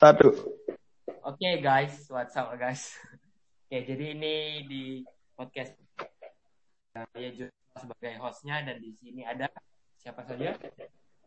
Satu. 0.00 0.32
Oke 1.28 1.60
guys, 1.60 2.08
what's 2.08 2.32
up 2.32 2.48
guys? 2.56 2.96
Oke, 3.68 3.84
jadi 3.84 4.16
ini 4.16 4.64
di 4.64 4.82
podcast 5.36 5.76
saya 6.96 7.28
juga 7.36 7.52
sebagai 7.76 8.16
hostnya 8.16 8.64
dan 8.64 8.80
di 8.80 8.96
sini 8.96 9.28
ada 9.28 9.52
siapa 10.00 10.24
saja? 10.24 10.56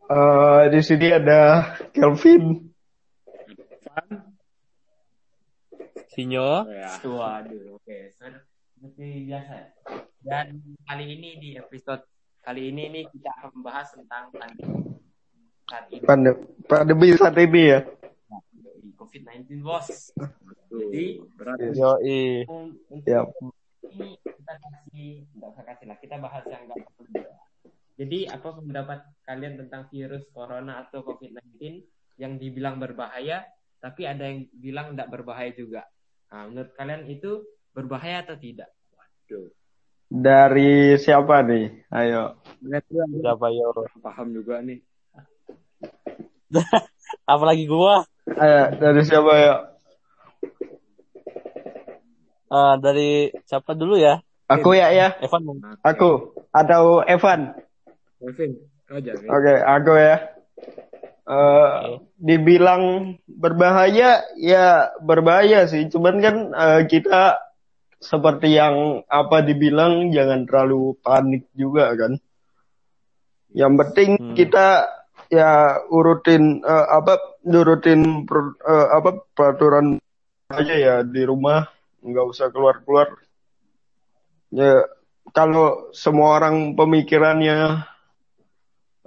Eh, 0.10 0.62
di 0.74 0.82
sini 0.82 1.08
ada 1.14 1.70
Kelvin. 1.94 2.74
Sinyo. 6.10 6.66
Waduh, 7.06 7.78
oke. 7.78 7.98
So, 8.18 8.26
Seperti 8.74 9.30
biasa. 9.30 9.56
Dan 10.26 10.66
kali 10.90 11.06
ini 11.14 11.30
di 11.38 11.50
episode 11.62 12.10
kali 12.42 12.74
ini 12.74 12.90
nih 12.90 13.04
kita 13.06 13.30
akan 13.38 13.50
membahas 13.54 13.94
tentang 13.94 14.34
pandemi 14.34 14.98
saat 15.70 15.86
ini 15.94 16.02
Pandemi, 16.02 16.42
pandemi 16.66 17.08
saat 17.14 17.38
ini 17.38 17.62
ya. 17.70 17.80
COVID-19 19.04 19.60
bos. 19.60 20.16
Jadi 20.72 21.20
Yoi. 21.76 22.48
um, 22.48 22.72
untuk 22.88 23.06
Ya. 23.06 23.22
ini 23.94 24.16
kita 24.24 24.54
kasih 24.58 25.28
nggak 25.38 25.50
usah 25.54 25.64
kasih 25.68 25.86
lah 25.92 25.98
kita 26.00 26.16
bahas 26.18 26.44
yang 26.50 26.64
nggak 26.66 26.82
perlu 26.98 27.24
jadi 27.94 28.20
apa 28.34 28.50
pendapat 28.58 29.00
kalian 29.28 29.54
tentang 29.60 29.82
virus 29.94 30.24
corona 30.34 30.82
atau 30.88 31.06
covid-19 31.06 31.84
yang 32.18 32.42
dibilang 32.42 32.82
berbahaya 32.82 33.46
tapi 33.84 34.08
ada 34.08 34.26
yang 34.26 34.48
bilang 34.56 34.96
tidak 34.96 35.10
berbahaya 35.14 35.52
juga 35.54 35.84
nah, 36.32 36.50
menurut 36.50 36.72
kalian 36.74 37.06
itu 37.12 37.44
berbahaya 37.74 38.26
atau 38.26 38.38
tidak 38.38 38.70
Dari 40.14 40.94
siapa 41.02 41.42
nih? 41.42 41.90
Ayo. 41.90 42.38
Siapa 42.62 43.50
yo? 43.50 43.74
paham 43.98 44.30
juga 44.30 44.62
nih. 44.62 44.78
Apalagi 47.34 47.66
gua. 47.66 48.06
Ayo, 48.24 48.62
dari 48.80 49.02
siapa 49.04 49.34
ya? 49.36 49.54
Eh, 52.54 52.74
dari 52.80 53.10
siapa 53.44 53.76
dulu 53.76 54.00
ya? 54.00 54.24
Aku 54.48 54.72
ya 54.78 54.94
ya. 54.96 55.18
Evan. 55.20 55.60
Aku 55.84 56.38
atau 56.54 57.04
Evan. 57.04 57.58
Aja. 58.24 59.12
Vin. 59.18 59.28
Oke, 59.28 59.54
aku 59.60 59.92
ya. 59.98 60.16
Eh, 61.24 61.80
dibilang 62.20 63.16
berbahaya, 63.28 64.24
ya 64.40 64.94
berbahaya 65.02 65.68
sih. 65.68 65.88
Cuman 65.92 66.20
kan 66.24 66.36
eh, 66.54 66.82
kita 66.88 67.42
seperti 68.00 68.56
yang 68.56 69.08
apa 69.08 69.44
dibilang 69.44 70.12
jangan 70.12 70.48
terlalu 70.48 70.96
panik 71.00 71.48
juga 71.56 71.92
kan. 71.96 72.20
Yang 73.56 73.74
penting 73.80 74.10
Hmm. 74.20 74.36
kita 74.36 74.68
ya 75.34 75.82
urutin 75.90 76.62
eh, 76.62 76.88
apa 76.94 77.42
nurutin 77.50 78.30
eh, 78.30 78.88
apa 78.94 79.26
peraturan 79.34 79.98
aja 80.54 80.76
ya 80.78 80.96
di 81.02 81.26
rumah, 81.26 81.66
nggak 82.06 82.26
usah 82.30 82.54
keluar-keluar. 82.54 83.18
Ya 84.54 84.86
kalau 85.34 85.90
semua 85.98 86.38
orang 86.38 86.78
pemikirannya 86.78 87.82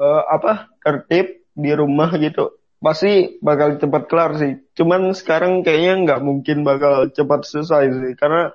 eh, 0.02 0.22
apa 0.26 0.74
tertib 0.82 1.46
di 1.56 1.72
rumah 1.72 2.10
gitu 2.18 2.58
pasti 2.76 3.40
bakal 3.40 3.80
cepat 3.80 4.02
kelar 4.04 4.36
sih 4.36 4.60
cuman 4.76 5.16
sekarang 5.16 5.64
kayaknya 5.64 5.94
nggak 6.04 6.20
mungkin 6.20 6.60
bakal 6.60 7.08
cepat 7.08 7.48
selesai 7.48 7.88
sih 7.88 8.12
karena 8.20 8.52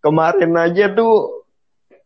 kemarin 0.00 0.56
aja 0.56 0.88
tuh 0.96 1.41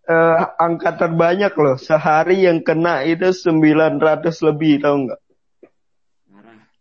eh, 0.07 0.41
angka 0.59 0.91
terbanyak 0.97 1.53
loh. 1.59 1.77
Sehari 1.79 2.47
yang 2.47 2.63
kena 2.63 3.03
itu 3.05 3.31
900 3.31 4.47
lebih 4.47 4.83
tau 4.83 4.97
nggak. 5.07 5.21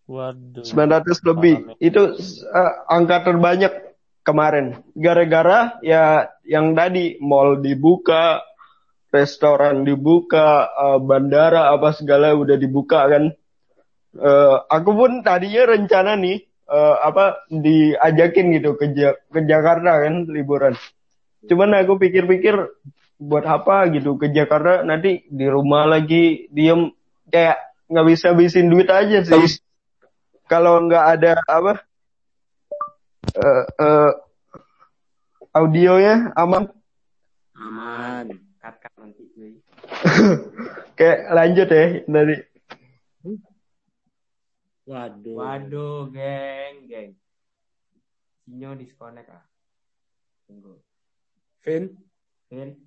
Waduh. 0.05 0.61
900 0.61 1.29
lebih. 1.29 1.55
Itu 1.81 2.13
eh, 2.53 2.73
angka 2.87 3.25
terbanyak 3.25 3.73
kemarin. 4.21 4.81
Gara-gara 4.93 5.77
ya 5.81 6.29
yang 6.45 6.77
tadi 6.77 7.17
mall 7.21 7.61
dibuka 7.61 8.45
restoran 9.09 9.81
dibuka 9.85 10.69
eh, 10.69 10.99
bandara 11.01 11.73
apa 11.73 11.93
segala 11.97 12.33
udah 12.37 12.57
dibuka 12.57 13.05
kan. 13.09 13.33
Eh, 14.15 14.57
aku 14.69 14.91
pun 14.95 15.11
tadinya 15.25 15.73
rencana 15.73 16.13
nih 16.15 16.37
eh, 16.69 16.95
apa 17.01 17.49
diajakin 17.49 18.61
gitu 18.61 18.77
ke 18.77 18.93
Ja- 18.93 19.17
ke 19.33 19.41
Jakarta 19.43 20.05
kan 20.05 20.29
liburan. 20.29 20.77
Cuman 21.45 21.77
aku 21.77 22.01
pikir-pikir 22.01 22.57
buat 23.15 23.47
apa 23.47 23.87
gitu 23.95 24.19
ke 24.19 24.27
Jakarta 24.31 24.83
nanti 24.83 25.23
di 25.31 25.47
rumah 25.47 25.87
lagi 25.87 26.51
diem. 26.51 26.91
Kayak 27.31 27.57
nggak 27.89 28.05
bisa 28.11 28.25
habisin 28.33 28.69
duit 28.69 28.89
aja 28.91 29.23
sih. 29.23 29.59
Kalau 30.45 30.77
nggak 30.85 31.05
ada 31.17 31.31
apa 31.49 31.81
eh 33.35 33.63
eh, 33.81 34.11
audionya 35.55 36.35
aman. 36.37 36.69
Aman. 37.55 38.25
cut 38.61 38.75
cut 38.81 38.93
nanti 38.97 39.23
cuy. 39.33 39.53
kayak 40.97 41.19
lanjut 41.33 41.67
ya 41.69 41.85
dari 42.05 42.35
Waduh. 44.85 45.33
waduh 45.41 46.13
geng 46.13 46.85
geng. 46.85 47.11
Sinyo 48.45 48.77
disconnect 48.77 49.33
ah. 49.33 49.41
Tunggu. 50.45 50.77
Vin, 51.65 51.97
Vin 52.53 52.77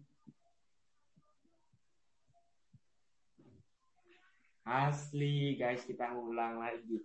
asli 4.69 5.57
guys 5.57 5.81
kita 5.89 6.13
ulang 6.13 6.61
lagi. 6.61 7.01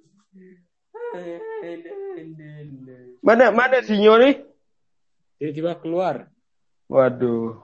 Mana 3.24 3.56
mana 3.56 3.80
sinyo 3.80 4.20
nih 4.20 4.44
tiba-tiba 5.40 5.80
keluar. 5.80 6.28
waduh. 6.92 7.58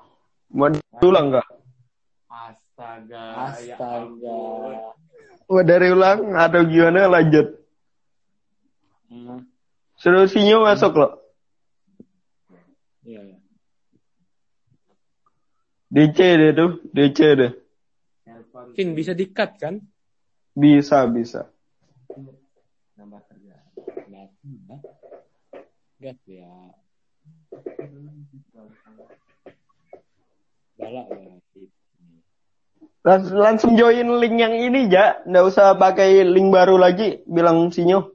Mau 0.49 0.71
diulang 0.71 1.35
nggak? 1.35 1.47
Astaga 2.25 3.53
ya 3.61 3.75
Astaga. 3.77 4.39
mau 5.45 5.61
dari 5.61 5.88
ulang 5.93 6.33
atau 6.33 6.65
gimana? 6.65 7.05
Lanjut. 7.05 7.59
Hmm. 9.09 9.45
suruh 9.99 10.29
sinyo 10.29 10.63
masuk 10.63 10.95
loh. 10.95 11.11
Iya, 13.03 13.21
iya. 13.25 13.38
DC 15.89 16.17
deh 16.17 16.51
tuh 16.53 16.71
DC 16.93 17.19
deh 17.35 17.51
Vin 18.75 18.95
bisa 18.95 19.11
di-cut 19.15 19.51
kan? 19.59 19.75
bisa 20.59 21.07
bisa 21.07 21.47
nambah 22.99 23.21
kerja. 23.31 23.55
Gas 25.99 26.19
ya. 26.27 26.51
Galak 30.79 31.07
ya. 31.11 31.33
Lans- 32.99 33.31
langsung 33.31 33.79
join 33.79 34.19
link 34.19 34.35
yang 34.35 34.51
ini 34.51 34.91
ja 34.91 35.23
nggak 35.23 35.45
usah 35.47 35.79
pakai 35.79 36.27
link 36.27 36.51
baru 36.51 36.75
lagi 36.75 37.23
bilang 37.23 37.71
sinyo 37.71 38.11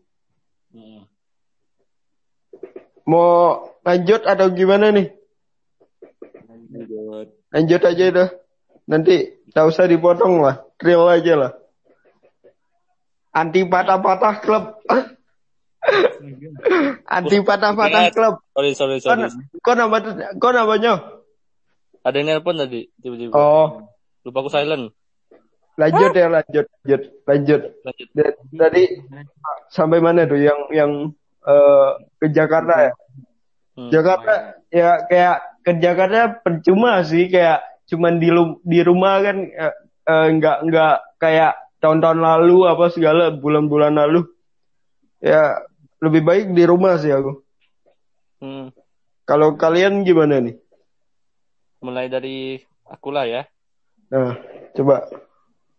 mau 3.08 3.64
lanjut 3.84 4.24
atau 4.24 4.48
gimana 4.52 4.92
nih 4.92 5.08
Lanjut. 6.48 7.28
lanjut 7.52 7.80
aja 7.84 8.04
dah 8.12 8.28
nanti 8.84 9.16
nggak 9.48 9.66
usah 9.66 9.84
dipotong 9.84 10.40
lah 10.40 10.60
real 10.78 11.06
aja 11.06 11.34
lah 11.36 11.52
anti 13.32 13.64
patah-patah 13.64 14.34
klub 14.40 14.64
anti 17.08 17.36
patah-patah 17.40 18.02
klub 18.10 18.34
Sorry, 18.52 18.72
sorry, 18.72 18.96
sorry. 18.98 19.28
kok 19.58 19.74
nama 19.74 19.96
kok 20.34 20.52
namanya 20.52 20.94
Ada 22.00 22.20
yang 22.20 22.28
nelpon 22.30 22.56
tadi 22.56 22.84
tiba-tiba. 22.98 23.32
oh 23.32 23.88
Lupa 24.22 24.40
aku 24.40 24.48
silent. 24.48 24.92
lanjut 25.74 26.12
ya 26.12 26.28
lanjut 26.28 26.66
lanjut 26.84 27.02
lanjut 27.26 27.60
Lanjut. 27.82 28.12
Tadi 28.54 28.84
sampai 29.68 29.98
mana 29.98 30.22
tuh 30.22 30.38
yang 30.38 30.60
yang 30.70 30.92
eh, 31.42 31.90
ke 32.18 32.26
Jakarta 32.30 32.74
ya 32.82 32.94
Hmm. 33.74 33.90
Jakarta 33.90 34.54
ya 34.70 35.02
kayak 35.02 35.36
ke 35.66 35.82
Jakarta 35.82 36.38
percuma 36.38 37.02
sih 37.02 37.26
kayak 37.26 37.58
cuman 37.94 38.18
di 38.18 38.28
di 38.66 38.80
rumah 38.82 39.22
kan 39.22 39.36
eh, 39.46 39.74
eh, 40.10 40.26
nggak 40.34 40.58
nggak 40.66 40.94
kayak 41.22 41.54
tahun-tahun 41.78 42.20
lalu 42.20 42.66
apa 42.66 42.90
segala 42.90 43.30
bulan-bulan 43.30 43.94
lalu 43.94 44.26
ya 45.22 45.62
lebih 46.02 46.22
baik 46.26 46.46
di 46.52 46.64
rumah 46.66 46.98
sih 46.98 47.14
aku 47.14 47.40
Hmm. 48.42 48.68
kalau 49.24 49.56
kalian 49.56 50.04
gimana 50.04 50.36
nih 50.42 50.58
Mulai 51.84 52.08
dari 52.12 52.60
aku 52.88 53.08
lah 53.12 53.24
ya. 53.24 53.42
nah 54.12 54.36
coba 54.76 55.08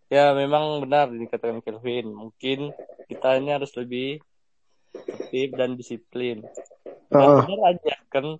Ya 0.06 0.32
memang 0.38 0.86
benar 0.86 1.10
dikatakan 1.10 1.66
Kelvin. 1.66 2.14
Mungkin 2.14 2.72
kita 3.10 3.42
ini 3.42 3.50
harus 3.54 3.74
lebih 3.74 4.22
tertib 4.94 5.58
dan 5.58 5.74
disiplin. 5.74 6.46
Dan 7.10 7.26
Heeh. 7.26 7.42
benar 7.42 7.60
aja 7.74 7.96
kan 8.14 8.38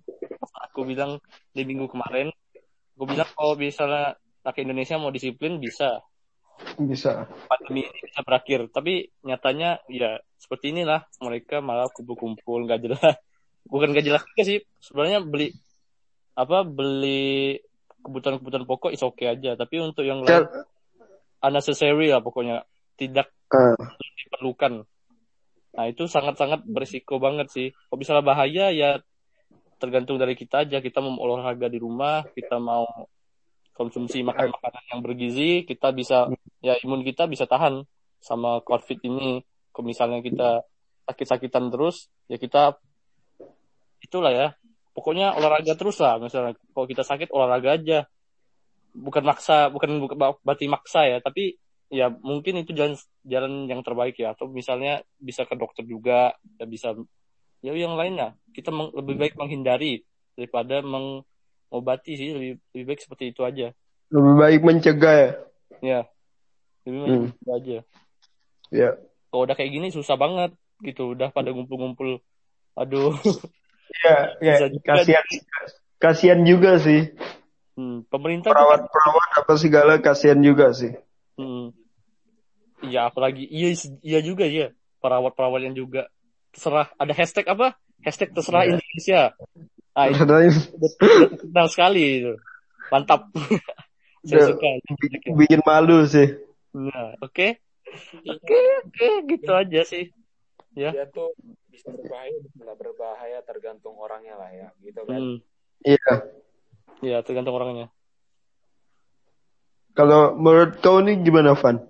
aku 0.62 0.86
bilang 0.86 1.18
di 1.52 1.62
minggu 1.66 1.90
kemarin, 1.90 2.30
aku 2.96 3.04
bilang 3.04 3.28
kalau 3.36 3.54
misalnya 3.60 4.16
pakai 4.40 4.64
Indonesia 4.64 4.96
mau 4.96 5.12
disiplin 5.12 5.60
bisa. 5.60 6.00
bisa 6.80 7.28
pandemi 7.52 7.84
ini 7.84 8.00
bisa 8.08 8.24
berakhir. 8.24 8.72
Tapi 8.72 9.12
nyatanya 9.28 9.84
ya 9.92 10.16
seperti 10.40 10.72
inilah 10.72 11.04
mereka 11.20 11.60
malah 11.60 11.92
kumpul-kumpul 11.92 12.64
nggak 12.64 12.80
jelas. 12.80 13.00
Bukan 13.72 13.92
nggak 13.92 14.06
jelas 14.08 14.22
juga 14.24 14.42
sih. 14.42 14.58
Sebenarnya 14.80 15.20
beli 15.20 15.52
apa 16.36 16.64
beli 16.64 17.60
kebutuhan-kebutuhan 18.00 18.64
pokok 18.64 18.90
is 18.96 19.04
oke 19.04 19.20
aja. 19.28 19.52
Tapi 19.52 19.74
untuk 19.84 20.08
yang 20.08 20.24
lain 20.24 20.48
unnecessary 21.44 22.08
lah 22.08 22.24
pokoknya 22.24 22.64
tidak 22.96 23.28
Ah, 23.46 23.78
diperlukan. 24.26 24.82
Nah 25.78 25.84
itu 25.86 26.10
sangat-sangat 26.10 26.66
berisiko 26.66 27.22
banget 27.22 27.46
sih. 27.52 27.68
Kalau 27.70 27.98
misalnya 28.00 28.24
bahaya 28.26 28.74
ya 28.74 28.98
tergantung 29.76 30.16
dari 30.16 30.34
kita 30.36 30.64
aja. 30.64 30.80
Kita 30.80 31.00
mau 31.04 31.16
olahraga 31.20 31.68
di 31.68 31.78
rumah, 31.80 32.24
kita 32.32 32.56
mau 32.60 32.86
konsumsi 33.76 34.24
makan 34.24 34.56
makanan 34.56 34.84
yang 34.96 35.00
bergizi, 35.04 35.68
kita 35.68 35.92
bisa 35.92 36.32
ya 36.64 36.80
imun 36.80 37.04
kita 37.04 37.28
bisa 37.28 37.44
tahan 37.44 37.84
sama 38.20 38.64
COVID 38.64 39.04
ini. 39.04 39.44
Kalau 39.70 39.84
misalnya 39.84 40.24
kita 40.24 40.64
sakit-sakitan 41.04 41.68
terus, 41.68 42.08
ya 42.26 42.40
kita 42.40 42.80
itulah 44.00 44.32
ya. 44.32 44.48
Pokoknya 44.96 45.36
olahraga 45.36 45.76
terus 45.76 46.00
lah. 46.00 46.16
Misalnya 46.16 46.56
kalau 46.72 46.88
kita 46.88 47.04
sakit 47.04 47.28
olahraga 47.28 47.76
aja. 47.76 48.08
Bukan 48.96 49.28
maksa, 49.28 49.68
bukan 49.68 50.08
berarti 50.40 50.72
maksa 50.72 51.04
ya, 51.04 51.20
tapi 51.20 51.60
ya 51.92 52.10
mungkin 52.10 52.64
itu 52.64 52.74
jalan 52.74 52.98
jalan 53.22 53.70
yang 53.70 53.84
terbaik 53.84 54.18
ya 54.18 54.34
atau 54.34 54.50
misalnya 54.50 55.06
bisa 55.22 55.46
ke 55.46 55.54
dokter 55.54 55.86
juga 55.86 56.34
ya 56.58 56.66
bisa 56.66 56.96
ya 57.66 57.74
yang 57.74 57.98
lainnya 57.98 58.38
kita 58.54 58.70
meng- 58.70 58.94
lebih 58.94 59.18
baik 59.18 59.34
menghindari 59.34 60.06
daripada 60.38 60.78
mengobati 60.80 62.14
sih 62.14 62.30
lebih 62.30 62.50
lebih 62.70 62.84
baik 62.86 63.00
seperti 63.02 63.34
itu 63.34 63.42
aja 63.42 63.74
lebih 64.14 64.34
baik 64.38 64.60
mencegah 64.62 65.14
ya. 65.18 65.30
ya 65.82 66.00
lebih 66.86 66.98
baik 67.02 67.10
Hmm. 67.10 67.26
itu 67.34 67.50
aja 67.50 67.78
Ya. 68.66 68.90
kalau 69.30 69.46
udah 69.46 69.54
kayak 69.54 69.72
gini 69.72 69.88
susah 69.90 70.14
banget 70.14 70.54
gitu 70.80 71.14
udah 71.14 71.30
pada 71.30 71.50
ngumpul-ngumpul 71.50 72.22
aduh 72.74 73.14
Ya, 74.04 74.34
ya. 74.42 74.56
Kasihan 74.82 75.24
kasihan 75.96 76.40
juga 76.42 76.76
sih. 76.76 77.14
hmm, 77.74 78.10
pemerintah 78.10 78.50
juga 78.52 78.58
Perawat-perawat 78.76 79.28
apa 79.40 79.52
segala 79.56 79.92
kasihan 79.98 80.36
juga 80.38 80.74
sih. 80.74 80.92
Hmm. 81.38 81.70
Iya, 82.82 83.08
apalagi 83.08 83.46
iya 83.46 83.72
iya 84.02 84.20
juga 84.20 84.44
ya. 84.44 84.74
Perawat-perawat 85.00 85.70
yang 85.70 85.78
juga 85.78 86.10
terserah 86.56 86.88
ada 86.96 87.12
hashtag 87.12 87.44
apa? 87.52 87.76
Hashtag 88.00 88.32
terserah 88.32 88.64
Iya. 88.64 88.80
Indonesia. 88.80 89.22
Ah, 89.92 90.08
itu 90.08 90.16
Katanya 90.24 90.48
udah, 90.48 90.90
udah 90.96 91.30
terkenal 91.36 91.66
sekali 91.68 92.02
itu. 92.24 92.32
Mantap. 92.88 93.20
Saya 94.26 94.42
Udah. 94.42 94.46
suka. 94.58 94.68
bikin 95.38 95.60
malu 95.62 96.02
sih. 96.08 96.34
Nah, 96.74 97.14
oke. 97.22 97.62
Oke, 98.26 98.58
oke, 98.82 99.08
gitu 99.30 99.52
aja 99.54 99.80
sih. 99.86 100.10
Ya. 100.74 100.90
Dia 100.90 101.06
tuh 101.08 101.30
bisa 101.70 101.88
berbahaya, 101.94 102.34
bisa 102.42 102.72
berbahaya 102.74 103.38
tergantung 103.46 103.94
orangnya 103.96 104.34
lah 104.34 104.50
ya, 104.50 104.68
gitu 104.82 105.00
kan. 105.06 105.14
Hmm. 105.14 105.36
Iya. 105.86 106.12
Iya, 107.06 107.18
tergantung 107.22 107.54
orangnya. 107.54 107.86
Kalau 109.94 110.34
menurut 110.36 110.82
kau 110.82 110.98
nih 111.00 111.22
gimana, 111.22 111.54
Van? 111.54 111.80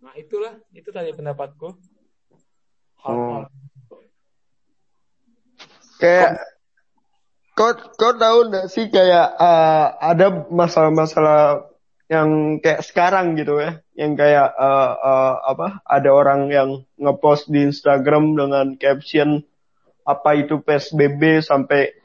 Nah 0.00 0.14
itulah, 0.16 0.56
itu 0.72 0.88
tadi 0.90 1.12
pendapatku. 1.12 1.76
Oh. 3.04 3.44
Hal-hal 3.44 3.52
Kayak 6.00 6.30
kau 7.54 7.70
kau 7.96 8.12
tahu 8.18 8.50
nggak 8.50 8.66
sih 8.66 8.90
kayak 8.90 9.28
eh, 9.38 9.86
ada 10.02 10.26
masalah-masalah 10.50 11.70
yang 12.10 12.60
kayak 12.60 12.84
sekarang 12.84 13.38
gitu 13.40 13.62
ya, 13.62 13.80
yang 13.96 14.12
kayak 14.18 14.52
eh, 14.52 14.92
eh, 15.00 15.34
apa? 15.48 15.80
Ada 15.86 16.10
orang 16.12 16.50
yang 16.52 16.70
ngepost 16.98 17.48
di 17.48 17.64
Instagram 17.64 18.34
dengan 18.36 18.74
caption 18.76 19.40
apa 20.04 20.36
itu 20.36 20.60
PSBB 20.60 21.40
sampai 21.40 21.96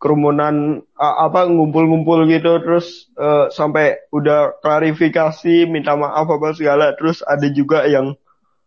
kerumunan 0.00 0.80
a- 0.96 1.28
apa 1.28 1.46
ngumpul-ngumpul 1.46 2.24
gitu 2.26 2.58
terus 2.64 3.12
eh, 3.20 3.46
sampai 3.52 4.00
udah 4.10 4.58
klarifikasi 4.64 5.68
minta 5.68 5.94
maaf 5.94 6.26
apa 6.26 6.56
segala 6.56 6.96
terus 6.96 7.20
ada 7.22 7.46
juga 7.52 7.84
yang 7.86 8.16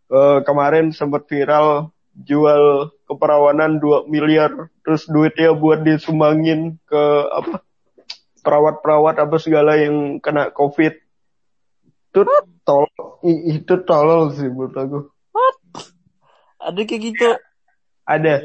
eh, 0.10 0.40
kemarin 0.44 0.92
sempat 0.92 1.28
viral 1.30 1.94
jual 2.14 2.94
keperawanan 3.10 3.82
2 3.82 4.06
miliar 4.06 4.70
terus 4.86 5.10
duitnya 5.10 5.58
buat 5.58 5.82
disumbangin 5.82 6.78
ke 6.86 7.04
apa 7.34 7.66
perawat-perawat 8.46 9.18
apa 9.18 9.36
segala 9.42 9.80
yang 9.80 10.22
kena 10.22 10.54
covid 10.54 10.94
itu 12.14 12.22
tol 12.62 12.86
i- 13.26 13.58
itu 13.58 13.74
tolol 13.82 14.30
sih 14.30 14.46
menurut 14.46 14.76
aku 14.78 15.00
Ada 16.64 16.82
kayak 16.88 17.02
gitu. 17.02 17.30
ada 18.08 18.36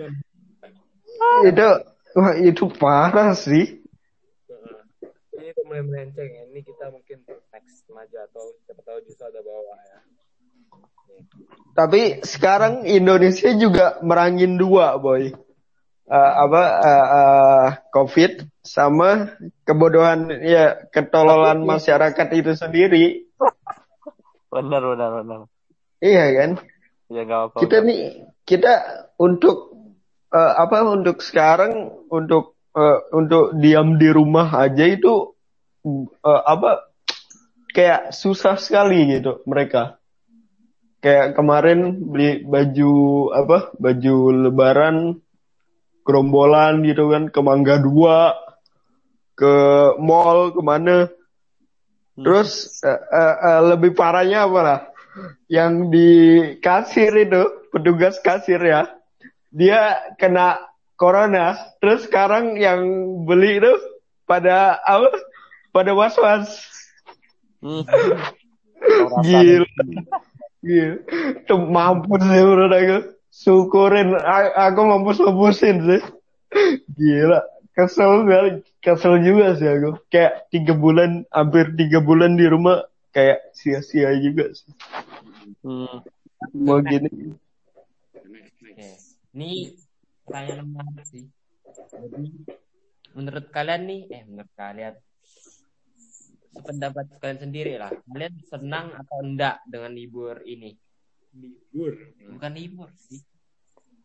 itu 1.47 1.69
wah 2.17 2.35
itu 2.41 2.65
parah 2.81 3.37
sih 3.37 3.79
ini 5.39 5.55
mulai 5.65 5.83
melenceng 5.87 6.27
ya. 6.27 6.43
Ini 6.51 6.61
kita 6.67 6.91
mungkin 6.91 7.23
next 7.55 7.87
aja 7.87 8.27
atau 8.27 8.53
siapa 8.67 8.83
tahu 8.83 8.99
justru 9.07 9.23
ada 9.23 9.39
bawah 9.39 9.79
ya. 9.79 9.99
Tapi 11.73 12.21
sekarang 12.27 12.83
Indonesia 12.85 13.51
juga 13.55 13.99
merangin 14.03 14.59
dua 14.59 14.99
boy 14.99 15.33
Eh, 16.09 16.17
apa 16.41 16.63
eh, 16.89 17.07
eh, 17.21 17.69
covid 17.93 18.49
sama 18.65 19.37
kebodohan 19.69 20.41
ya 20.41 20.89
ketololan 20.89 21.61
masyarakat 21.69 22.27
itu 22.33 22.57
sendiri 22.57 23.05
Benar, 24.49 24.81
benar, 24.81 25.11
benar. 25.21 25.41
iya 26.01 26.33
kan 26.33 26.51
Ya 27.13 27.29
nggak 27.29 27.41
apa-apa. 27.53 27.61
kita 27.61 27.77
nih 27.85 28.25
kita 28.49 28.73
untuk 29.21 29.77
eh, 30.33 30.53
apa 30.57 30.89
untuk 30.89 31.21
sekarang 31.21 31.93
untuk 32.09 32.57
eh, 32.73 32.99
untuk 33.13 33.53
diam 33.61 34.01
di 34.01 34.09
rumah 34.09 34.49
aja 34.65 34.89
itu 34.89 35.37
eh, 36.25 36.43
apa 36.49 36.89
kayak 37.77 38.17
susah 38.17 38.57
sekali 38.57 39.13
gitu 39.13 39.45
mereka 39.45 39.98
kayak 40.99 41.39
kemarin 41.39 42.11
beli 42.11 42.43
baju 42.43 42.95
apa 43.35 43.59
baju 43.79 44.17
lebaran 44.49 44.97
gerombolan 46.03 46.83
gitu 46.83 47.13
kan 47.13 47.31
ke 47.31 47.41
Mangga 47.45 47.79
Dua 47.79 48.35
ke 49.39 49.55
mall 50.03 50.51
ke 50.51 50.61
mana 50.65 51.07
terus 52.19 52.83
eh, 52.83 52.91
eh, 52.99 53.37
eh, 53.39 53.61
lebih 53.75 53.95
parahnya 53.95 54.51
apa 54.51 54.61
lah? 54.61 54.81
Yang 55.47 55.73
di 55.95 56.11
kasir 56.59 57.15
itu 57.15 57.71
petugas 57.71 58.19
kasir 58.19 58.59
ya. 58.59 58.91
Dia 59.55 60.15
kena 60.19 60.59
corona. 60.99 61.55
Terus 61.79 62.11
sekarang 62.11 62.59
yang 62.59 62.83
beli 63.23 63.63
itu 63.63 63.73
pada 64.27 64.83
apa 64.83 65.15
pada 65.71 65.95
was 65.95 66.19
was 66.19 66.51
Hmm. 67.59 67.83
gila 69.27 69.67
gila 70.63 70.97
itu 71.39 71.55
mampus 71.57 72.23
sih 72.23 72.43
menurut 72.43 72.73
aku. 72.75 72.99
Syukurin. 73.29 74.17
A- 74.19 74.73
aku 74.73 74.81
mampus 74.83 75.19
mapusin 75.23 75.77
sih. 75.85 76.03
Gila. 76.99 77.41
Kesel 77.77 78.27
sekali. 78.27 78.51
Kesel 78.83 79.15
juga 79.23 79.55
sih 79.55 79.69
aku. 79.69 79.91
Kayak 80.11 80.51
tiga 80.51 80.75
bulan 80.75 81.23
hampir 81.31 81.71
tiga 81.79 82.03
bulan 82.03 82.35
di 82.35 82.47
rumah 82.51 82.83
kayak 83.15 83.55
sia-sia 83.55 84.15
juga 84.19 84.51
sih. 84.55 84.71
Hmm. 85.65 86.03
mau 86.55 86.79
gini. 86.83 87.35
Ini 89.35 89.51
pertanyaan 90.25 90.67
menarik 90.71 91.07
sih. 91.07 91.25
Jadi, 91.93 92.25
menurut 93.15 93.47
kalian 93.55 93.83
nih, 93.87 94.01
eh 94.11 94.23
menurut 94.27 94.53
kalian, 94.55 94.95
sependapat 96.59 97.05
kalian 97.23 97.41
sendiri 97.41 97.75
lah. 97.79 97.95
Kalian 98.11 98.35
senang 98.45 98.91
atau 98.99 99.23
enggak 99.23 99.63
dengan 99.71 99.95
libur 99.95 100.43
ini? 100.43 100.75
Libur. 101.39 101.95
Bukan 102.35 102.53
libur 102.59 102.91
sih. 102.99 103.23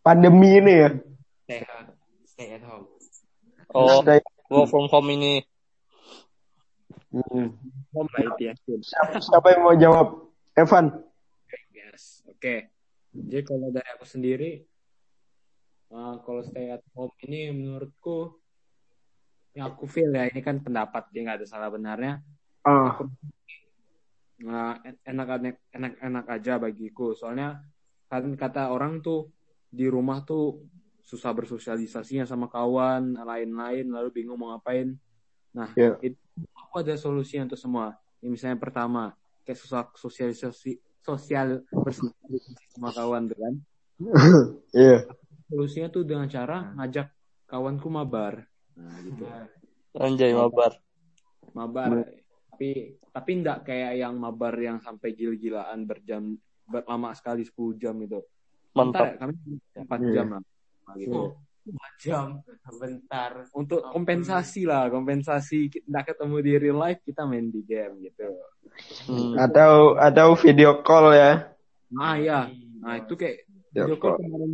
pandemi 0.03 0.59
ini 0.59 0.73
ya 0.83 0.89
Stay 1.47 1.63
at, 1.63 1.87
stay 2.27 2.47
at 2.59 2.63
home. 2.67 2.91
Oh, 3.71 4.03
Stay- 4.03 4.19
work 4.51 4.67
from 4.67 4.91
home 4.91 5.09
ini. 5.15 5.43
Hmm. 7.13 7.55
Home 7.95 8.09
lah 8.11 8.21
itu 8.35 8.51
ya. 8.51 8.53
siapa, 8.83 9.21
siapa 9.21 9.47
yang 9.53 9.61
mau 9.63 9.75
jawab 9.77 10.07
Evan 10.57 10.91
Yes. 11.73 12.25
Oke. 12.25 12.73
Jadi 13.13 13.41
kalau 13.45 13.69
dari 13.69 13.85
aku 13.93 14.05
sendiri, 14.09 14.65
uh, 15.93 16.17
kalau 16.25 16.41
stay 16.41 16.73
at 16.73 16.81
home 16.97 17.13
ini 17.21 17.53
menurutku, 17.53 18.33
yang 19.53 19.69
aku 19.69 19.85
feel 19.85 20.09
ya 20.09 20.25
ini 20.25 20.41
kan 20.41 20.57
pendapat 20.65 21.05
dia 21.13 21.21
nggak 21.21 21.45
ada 21.45 21.47
salah 21.47 21.69
benarnya. 21.69 22.17
Ah 22.63 22.99
Nah, 24.43 24.75
enak-enak 25.07 25.55
enak-enak 25.71 26.25
aja 26.27 26.59
bagiku. 26.59 27.15
Soalnya 27.15 27.63
kan 28.11 28.27
kata 28.35 28.75
orang 28.75 28.99
tuh 28.99 29.31
di 29.71 29.87
rumah 29.87 30.19
tuh 30.27 30.67
susah 30.99 31.31
bersosialisasinya 31.31 32.27
sama 32.27 32.51
kawan, 32.51 33.15
lain-lain, 33.15 33.87
lalu 33.87 34.09
bingung 34.11 34.35
mau 34.35 34.51
ngapain. 34.51 34.99
Nah, 35.55 35.71
Iya. 35.79 35.95
itu 36.03 36.19
aku 36.59 36.83
ada 36.83 36.95
solusinya 36.99 37.47
untuk 37.47 37.59
semua. 37.59 37.95
Ini 38.19 38.35
misalnya 38.35 38.59
pertama, 38.59 39.15
kayak 39.47 39.59
sosial 39.63 39.83
sosialisasi 39.95 40.79
sosial 41.03 41.63
bersama 41.71 42.11
sama 42.75 42.89
kawan 42.91 43.23
tuh 43.31 43.37
kan. 43.39 43.53
Iya. 44.75 45.07
Solusinya 45.47 45.87
tuh 45.87 46.03
dengan 46.03 46.27
cara 46.27 46.73
ngajak 46.75 47.07
kawanku 47.47 47.87
mabar. 47.87 48.43
Nah, 48.75 48.97
gitu. 49.07 49.23
Anjay 49.95 50.35
mabar. 50.35 50.75
Mabar. 51.53 52.22
Tapi 52.63 52.95
tapi 53.11 53.31
enggak 53.35 53.59
kayak 53.67 53.93
yang 53.99 54.15
mabar 54.15 54.55
yang 54.55 54.79
sampai 54.79 55.11
gila-gilaan 55.11 55.83
berjam 55.83 56.33
ber- 56.63 56.87
lama 56.87 57.11
sekali 57.11 57.43
10 57.43 57.51
jam 57.75 57.95
itu. 57.99 58.23
Bentar 58.71 59.19
ya, 59.19 59.19
Mantap. 59.19 59.19
kami 59.19 59.33
4 59.75 59.99
Iya. 59.99 60.13
jam 60.15 60.27
lah. 60.31 60.41
Nah, 60.83 60.95
gitu. 60.95 61.11
Oh, 61.13 61.29
dua 61.63 61.87
jam 61.99 62.27
bentar. 62.73 63.31
Untuk 63.51 63.81
kompensasi 63.85 64.63
lah, 64.63 64.87
kompensasi 64.87 65.59
enggak 65.83 66.15
ketemu 66.15 66.35
di 66.39 66.51
real 66.57 66.79
life 66.79 67.03
kita 67.03 67.23
main 67.23 67.47
di 67.47 67.61
game 67.61 67.99
gitu. 68.01 68.31
Hmm. 69.05 69.35
Atau 69.37 69.99
atau 69.99 70.27
video 70.33 70.79
call 70.81 71.13
ya. 71.13 71.31
Nah, 71.91 72.15
ya. 72.15 72.47
Nah, 72.79 72.93
itu 72.97 73.13
kayak 73.13 73.43
Video 73.69 73.91
video 73.91 73.97
call 73.97 74.15
call. 74.15 74.23
kemarin 74.23 74.51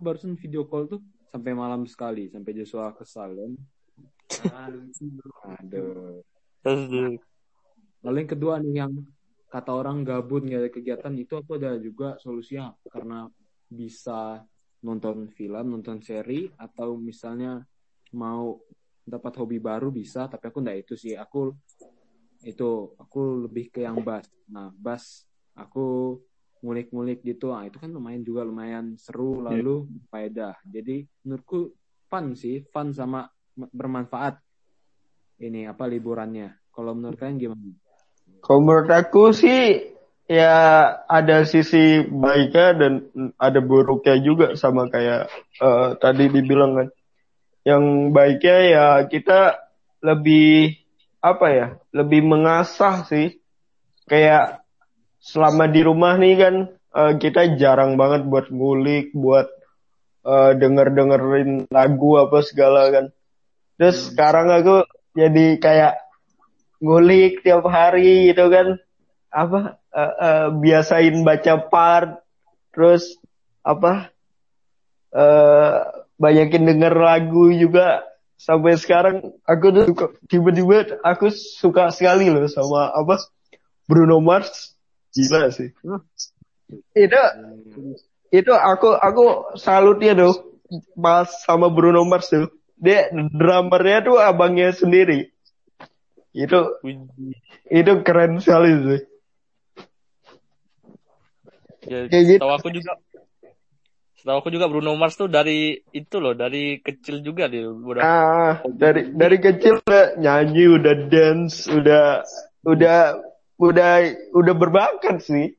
barusan 0.00 0.32
video 0.34 0.62
call 0.64 0.84
tuh 0.86 1.00
sampai 1.28 1.52
malam 1.52 1.84
sekali 1.84 2.26
sampai 2.26 2.52
Joshua 2.52 2.90
kesal 2.92 3.36
kan. 3.36 3.52
Ah, 4.48 4.66
lucu. 4.66 5.04
Aduh. 5.44 6.24
Terus 6.60 6.82
di- 6.88 7.20
Lalu 8.00 8.16
yang 8.24 8.30
kedua 8.32 8.54
nih 8.60 8.74
yang 8.80 8.92
kata 9.50 9.70
orang 9.74 10.06
gabut 10.06 10.46
nggak 10.46 10.60
ada 10.62 10.70
kegiatan 10.70 11.14
itu 11.18 11.34
aku 11.36 11.58
ada 11.58 11.76
juga 11.76 12.16
solusinya 12.22 12.72
karena 12.88 13.26
bisa 13.66 14.40
nonton 14.80 15.28
film, 15.34 15.76
nonton 15.76 16.00
seri 16.00 16.48
atau 16.56 16.96
misalnya 16.96 17.60
mau 18.16 18.56
dapat 19.04 19.32
hobi 19.42 19.58
baru 19.58 19.90
bisa 19.90 20.30
tapi 20.30 20.48
aku 20.48 20.58
nggak 20.62 20.78
itu 20.86 20.94
sih 20.94 21.14
aku 21.18 21.50
itu 22.46 22.96
aku 22.96 23.48
lebih 23.48 23.68
ke 23.68 23.84
yang 23.84 24.00
bass. 24.00 24.24
Nah 24.48 24.72
bass 24.72 25.28
aku 25.52 26.16
ngulik-ngulik 26.60 27.24
gitu, 27.24 27.52
nah 27.52 27.64
itu 27.64 27.80
kan 27.80 27.88
lumayan 27.88 28.20
juga 28.20 28.44
lumayan 28.44 28.96
seru 28.96 29.40
lalu 29.40 29.88
faedah. 30.12 30.56
Jadi 30.64 31.04
menurutku 31.24 31.72
fun 32.08 32.36
sih, 32.36 32.64
fun 32.68 32.92
sama 32.92 33.28
bermanfaat 33.56 34.40
ini 35.40 35.64
apa 35.68 35.84
liburannya. 35.88 36.52
Kalau 36.68 36.92
menurut 36.92 37.16
kalian 37.16 37.40
gimana? 37.40 37.72
Kalau 38.40 38.60
menurut 38.64 38.90
aku 38.90 39.36
sih 39.36 39.92
ya 40.30 40.54
ada 41.10 41.42
sisi 41.42 42.06
baiknya 42.06 42.68
dan 42.78 42.92
ada 43.36 43.60
buruknya 43.60 44.16
juga 44.22 44.46
sama 44.56 44.88
kayak 44.88 45.28
eh, 45.60 45.88
tadi 46.00 46.24
dibilang 46.32 46.72
kan. 46.76 46.88
Yang 47.62 47.84
baiknya 48.16 48.58
ya 48.66 48.86
kita 49.06 49.60
lebih 50.00 50.80
apa 51.20 51.46
ya? 51.52 51.66
Lebih 51.92 52.20
mengasah 52.24 53.04
sih. 53.04 53.36
Kayak 54.08 54.64
selama 55.20 55.68
di 55.68 55.80
rumah 55.84 56.16
nih 56.16 56.34
kan 56.40 56.54
eh, 56.72 57.12
kita 57.20 57.60
jarang 57.60 58.00
banget 58.00 58.24
buat 58.26 58.48
ngulik, 58.48 59.12
buat 59.12 59.46
eh, 60.24 60.52
denger-dengerin 60.56 61.68
lagu 61.68 62.16
apa 62.16 62.40
segala 62.40 62.88
kan. 62.88 63.06
Terus 63.76 64.12
sekarang 64.12 64.48
aku 64.52 64.84
jadi 65.16 65.56
kayak 65.60 66.09
ngulik 66.80 67.44
tiap 67.44 67.64
hari 67.68 68.32
gitu 68.32 68.48
kan. 68.48 68.80
Apa 69.30 69.78
eh, 69.94 70.14
eh, 70.18 70.46
biasain 70.58 71.22
baca 71.22 71.54
part 71.70 72.18
terus 72.74 73.20
apa 73.62 74.10
eh 75.14 75.78
banyakin 76.20 76.66
denger 76.66 76.94
lagu 76.96 77.52
juga. 77.54 78.04
Sampai 78.40 78.80
sekarang 78.80 79.36
aku 79.44 79.66
tuh 79.68 79.84
tiba-tiba 80.24 80.96
aku 81.04 81.28
suka 81.28 81.92
sekali 81.92 82.32
loh 82.32 82.48
sama 82.48 82.88
apa 82.88 83.20
Bruno 83.84 84.16
Mars. 84.24 84.72
Gila 85.12 85.52
sih. 85.52 85.76
Itu 86.96 87.20
itu 88.32 88.52
aku 88.54 88.96
aku 88.96 89.24
salutnya 89.60 90.16
tuh 90.16 90.56
pas 90.96 91.28
sama 91.44 91.68
Bruno 91.68 92.00
Mars 92.08 92.32
tuh. 92.32 92.48
Dia 92.80 93.12
drummernya 93.12 94.08
tuh 94.08 94.16
abangnya 94.16 94.72
sendiri 94.72 95.29
itu 96.30 96.60
Wih, 96.86 96.98
itu 97.70 97.92
keren 98.06 98.38
sekali 98.38 98.70
sih. 98.86 99.00
ya, 101.90 102.06
Kayak 102.06 102.24
gitu. 102.28 102.38
setahu 102.38 102.52
aku 102.54 102.68
juga 102.70 102.92
setahu 104.20 104.36
aku 104.44 104.48
juga 104.52 104.66
Bruno 104.68 104.94
Mars 104.94 105.16
tuh 105.16 105.26
dari 105.32 105.80
itu 105.90 106.16
loh 106.20 106.36
dari 106.36 106.78
kecil 106.84 107.24
juga 107.24 107.48
dia 107.48 107.66
udah 107.66 108.04
Ah, 108.04 108.62
dari 108.68 109.10
dari 109.16 109.36
kecil 109.40 109.80
udah 109.84 110.16
nyanyi, 110.20 110.64
udah 110.70 110.94
dance, 111.08 111.66
udah 111.66 112.24
udah 112.64 112.98
udah 113.60 113.92
udah 114.32 114.54
berbakat 114.56 115.20
sih. 115.24 115.56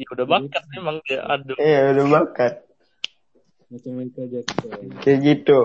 ya 0.00 0.06
udah 0.16 0.26
bakat 0.26 0.64
memang 0.72 0.96
dia 1.04 1.20
aduh 1.28 1.56
Iya, 1.60 1.92
udah 1.92 2.06
bakat. 2.08 2.52
Macam 3.70 3.92
Michael 4.02 4.26
Jackson. 4.34 4.70
Kayak 5.04 5.18
gitu. 5.22 5.60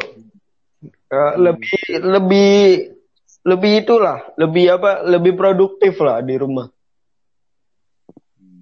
Eh, 1.10 1.34
lebih 1.42 1.82
lebih 2.04 2.54
lebih 3.46 3.86
itulah, 3.86 4.26
lebih 4.42 4.82
apa? 4.82 5.06
Lebih 5.06 5.38
produktif 5.38 6.02
lah 6.02 6.26
di 6.26 6.36
rumah. 6.36 6.68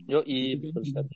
yo 0.04 0.20
sekali. 0.20 1.08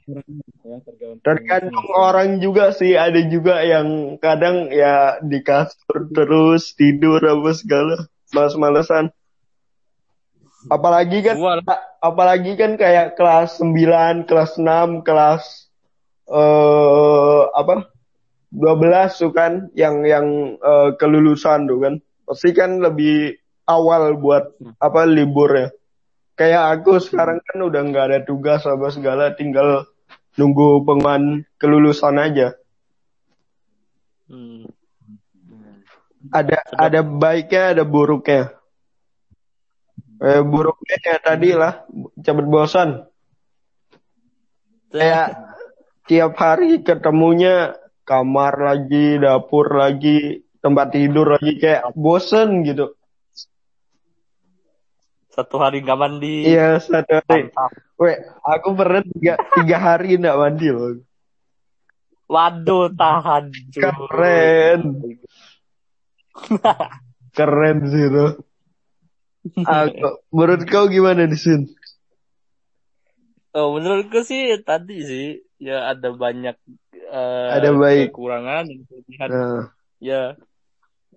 Ya, 0.64 0.80
tergantung. 0.80 1.20
Tergantung 1.20 1.88
orang 1.92 2.40
juga 2.40 2.72
sih, 2.72 2.96
ada 2.96 3.20
juga 3.28 3.60
yang 3.60 4.16
kadang 4.24 4.72
ya 4.72 5.20
di 5.20 5.44
kasur 5.44 6.08
terus 6.16 6.72
tidur 6.80 7.20
apa 7.20 7.52
segala, 7.52 8.08
males-malesan. 8.32 9.12
Apalagi 10.72 11.20
kan 11.28 11.36
apalagi 12.00 12.56
kan 12.56 12.80
kayak 12.80 13.20
kelas 13.20 13.60
9, 13.60 14.24
kelas 14.24 14.56
6, 14.56 15.04
kelas 15.04 15.44
eh 16.32 17.44
apa? 17.52 17.92
12 18.48 19.20
tuh 19.20 19.32
kan 19.36 19.68
yang 19.76 20.08
yang 20.08 20.56
eh, 20.56 20.90
kelulusan 20.96 21.68
tuh 21.68 21.80
kan. 21.84 21.94
Pasti 22.24 22.56
kan 22.56 22.80
lebih 22.80 23.36
awal 23.68 24.16
buat 24.16 24.56
apa 24.80 25.04
liburnya. 25.04 25.76
Kayak 26.40 26.80
aku 26.80 27.04
sekarang 27.04 27.44
kan 27.44 27.60
udah 27.60 27.82
nggak 27.84 28.06
ada 28.08 28.20
tugas 28.24 28.64
apa 28.64 28.88
segala, 28.94 29.36
tinggal 29.36 29.86
nunggu 30.40 30.86
pengumuman 30.88 31.44
kelulusan 31.60 32.16
aja. 32.18 32.56
hmm. 34.32 34.70
Ada 36.32 36.60
ada 36.76 37.00
baiknya, 37.04 37.78
ada 37.78 37.84
buruknya. 37.88 38.58
Eh, 40.18 40.42
buruknya 40.42 40.98
kayak 40.98 41.22
tadi 41.24 41.50
lah, 41.54 41.86
cepet 42.22 42.46
bosan. 42.50 43.06
Kayak 44.90 45.30
tiap 46.10 46.34
hari 46.42 46.82
ketemunya 46.82 47.78
kamar 48.02 48.56
lagi, 48.58 49.22
dapur 49.22 49.68
lagi, 49.78 50.42
tempat 50.64 50.96
tidur 50.96 51.38
lagi 51.38 51.60
kayak 51.62 51.94
bosen 51.94 52.66
gitu. 52.66 52.98
Satu 55.38 55.62
hari 55.62 55.86
nggak 55.86 56.00
mandi 56.02 56.50
Iya 56.50 56.82
satu 56.82 57.22
hari. 57.22 57.54
Mantap. 57.54 57.72
Weh, 57.98 58.18
aku 58.42 58.70
pernah 58.74 59.02
tiga, 59.06 59.34
tiga 59.54 59.78
hari 59.78 60.18
nggak 60.18 60.38
mandi 60.38 60.68
loh. 60.74 60.98
waduh 62.28 62.92
tahan 62.92 63.54
cuy. 63.72 63.82
Keren. 63.86 64.82
Keren 67.38 67.78
sih 67.88 68.04
itu. 68.04 68.26
Aku, 69.64 70.08
menurut 70.34 70.62
kau 70.68 70.92
gimana 70.92 71.24
di 71.24 71.38
sini? 71.40 71.72
Oh, 73.56 73.72
menurutku 73.74 74.22
sih 74.22 74.60
tadi 74.62 75.02
sih 75.02 75.28
ya 75.58 75.94
ada 75.94 76.12
banyak 76.12 76.58
eh, 76.94 77.50
Ada 77.54 77.72
baik. 77.74 78.12
kekurangan 78.12 78.68
dan 78.68 78.80
kelebihan. 78.86 79.30
Nah, 79.32 79.64
Ya 79.98 80.38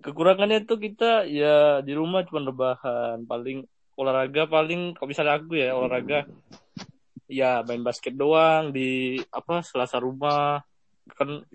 kekurangannya 0.01 0.65
tuh 0.65 0.81
kita 0.81 1.29
ya 1.29 1.85
di 1.85 1.93
rumah 1.93 2.25
cuma 2.25 2.41
rebahan 2.41 3.21
paling 3.29 3.67
olahraga 4.01 4.49
paling 4.49 4.97
kalau 4.97 5.07
misalnya 5.07 5.37
aku 5.37 5.53
ya 5.53 5.77
olahraga 5.77 6.25
ya 7.29 7.61
main 7.61 7.85
basket 7.85 8.17
doang 8.17 8.73
di 8.73 9.21
apa 9.29 9.61
selasa 9.61 10.01
rumah 10.01 10.65
kan 11.13 11.45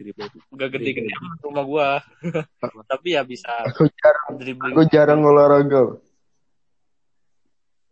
gak 0.55 0.71
gede-gede 0.71 1.11
rumah 1.43 1.65
gua 1.67 1.89
tapi 2.91 3.19
ya 3.19 3.27
bisa 3.27 3.51
aku 3.67 3.91
jarang, 3.99 4.39
dribbling 4.39 4.75
aku 4.79 4.83
jarang 4.87 5.21
olahraga. 5.21 5.99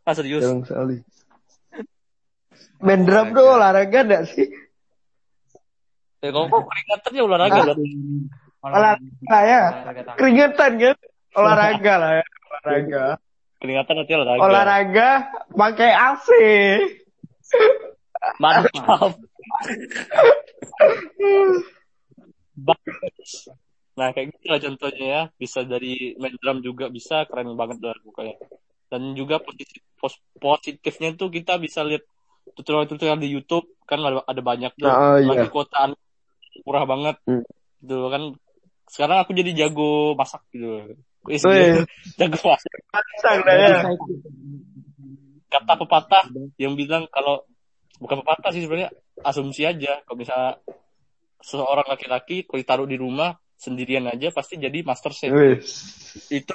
ah 0.04 0.14
serius 0.14 0.44
Jarang 0.44 0.62
sekali. 0.62 0.96
Main 2.84 3.08
drum 3.08 3.32
tuh 3.32 3.48
olahraga 3.48 4.00
enggak 4.04 4.28
sih? 4.28 4.44
ya 6.20 6.28
kalau 6.28 6.48
kok 6.48 6.62
keringatannya 6.68 7.20
olahraga 7.24 7.52
Ah. 7.54 7.64
berarti. 7.64 7.88
Olahraga 8.60 9.38
ya. 9.44 9.62
Olahraga 9.72 10.00
tangan. 10.04 10.18
Keringetan 10.20 10.72
kan? 10.76 10.96
Olahraga 11.34 11.92
lah 11.96 12.10
ya. 12.20 12.24
Olahraga. 12.44 13.04
Keringatan 13.64 13.94
nanti 13.96 14.12
olahraga 14.12 14.44
Olahraga 14.44 15.10
pakai 15.56 15.90
AC. 15.96 16.28
mantap. 18.36 19.16
Nah 23.94 24.08
kayak 24.12 24.36
gitu 24.36 24.46
lah 24.52 24.60
contohnya 24.60 25.06
ya. 25.08 25.22
Bisa 25.40 25.64
dari 25.64 26.12
main 26.20 26.36
drum 26.36 26.60
juga 26.60 26.92
bisa 26.92 27.24
keren 27.24 27.56
banget 27.56 27.80
lah 27.80 27.96
pokoknya. 28.04 28.36
Dan 28.92 29.16
juga 29.16 29.40
posisi 29.40 29.80
pos 29.96 30.20
positifnya 30.36 31.16
tuh 31.16 31.32
kita 31.32 31.56
bisa 31.56 31.80
lihat 31.88 32.04
tutorial-tutorial 32.52 33.16
di 33.16 33.32
YouTube 33.32 33.80
kan 33.88 34.04
ada, 34.04 34.20
ada 34.28 34.42
banyak 34.44 34.76
tuh. 34.76 34.92
Nah, 34.92 35.16
oh, 35.16 35.16
iya. 35.16 35.28
Lagi 35.32 35.48
kuotaan 35.48 35.96
murah 36.68 36.84
banget. 36.84 37.16
Hmm. 37.24 37.40
Gitu 37.80 37.96
kan. 38.12 38.22
Sekarang 38.84 39.24
aku 39.24 39.32
jadi 39.32 39.56
jago 39.56 40.12
masak 40.12 40.44
gitu. 40.52 41.00
Wih. 41.24 41.84
jago 42.20 42.38
masak. 42.44 42.78
Sang 43.20 43.40
dah 43.44 43.54
ya. 43.56 43.76
Kata 45.48 45.72
pepatah 45.80 46.24
yang 46.60 46.76
bilang 46.76 47.08
kalau 47.08 47.46
bukan 48.02 48.20
pepatah 48.20 48.50
sih 48.52 48.66
sebenarnya 48.66 48.90
asumsi 49.22 49.64
aja 49.64 50.02
kalau 50.04 50.18
misalnya 50.18 50.60
seorang 51.40 51.86
laki-laki 51.88 52.44
kalau 52.44 52.60
ditaruh 52.60 52.88
di 52.88 52.96
rumah 52.98 53.32
sendirian 53.54 54.10
aja 54.10 54.28
pasti 54.34 54.60
jadi 54.60 54.84
master 54.84 55.12
chef. 55.14 55.32
Itu 56.28 56.54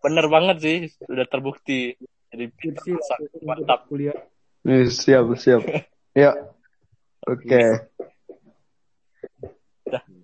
bener 0.00 0.26
banget 0.28 0.56
sih, 0.60 0.76
sudah 1.04 1.26
terbukti. 1.28 1.96
Jadi 2.34 2.50
untuk 2.66 3.46
mantap. 3.46 3.86
kuliah. 3.86 4.16
Wih, 4.66 4.90
siap, 4.90 5.28
siap. 5.38 5.62
Ya. 6.14 6.34
Oke. 7.26 7.90
Kalau 9.84 10.23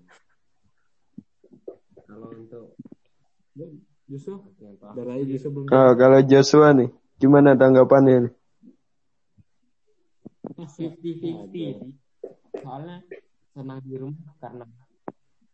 Justru 4.10 4.42
dari 4.96 5.10
aja 5.20 5.24
justru 5.26 5.50
belum. 5.54 5.70
Oh, 5.70 5.92
kalau 5.94 6.18
Joshua 6.26 6.74
nih, 6.74 6.90
gimana 7.18 7.54
tanggapannya 7.54 8.16
nih? 8.26 8.34
fifty 10.76 11.16
fifty 11.16 11.62
soalnya 12.60 13.00
senang 13.56 13.80
di 13.80 13.96
rumah 13.96 14.32
karena 14.36 14.66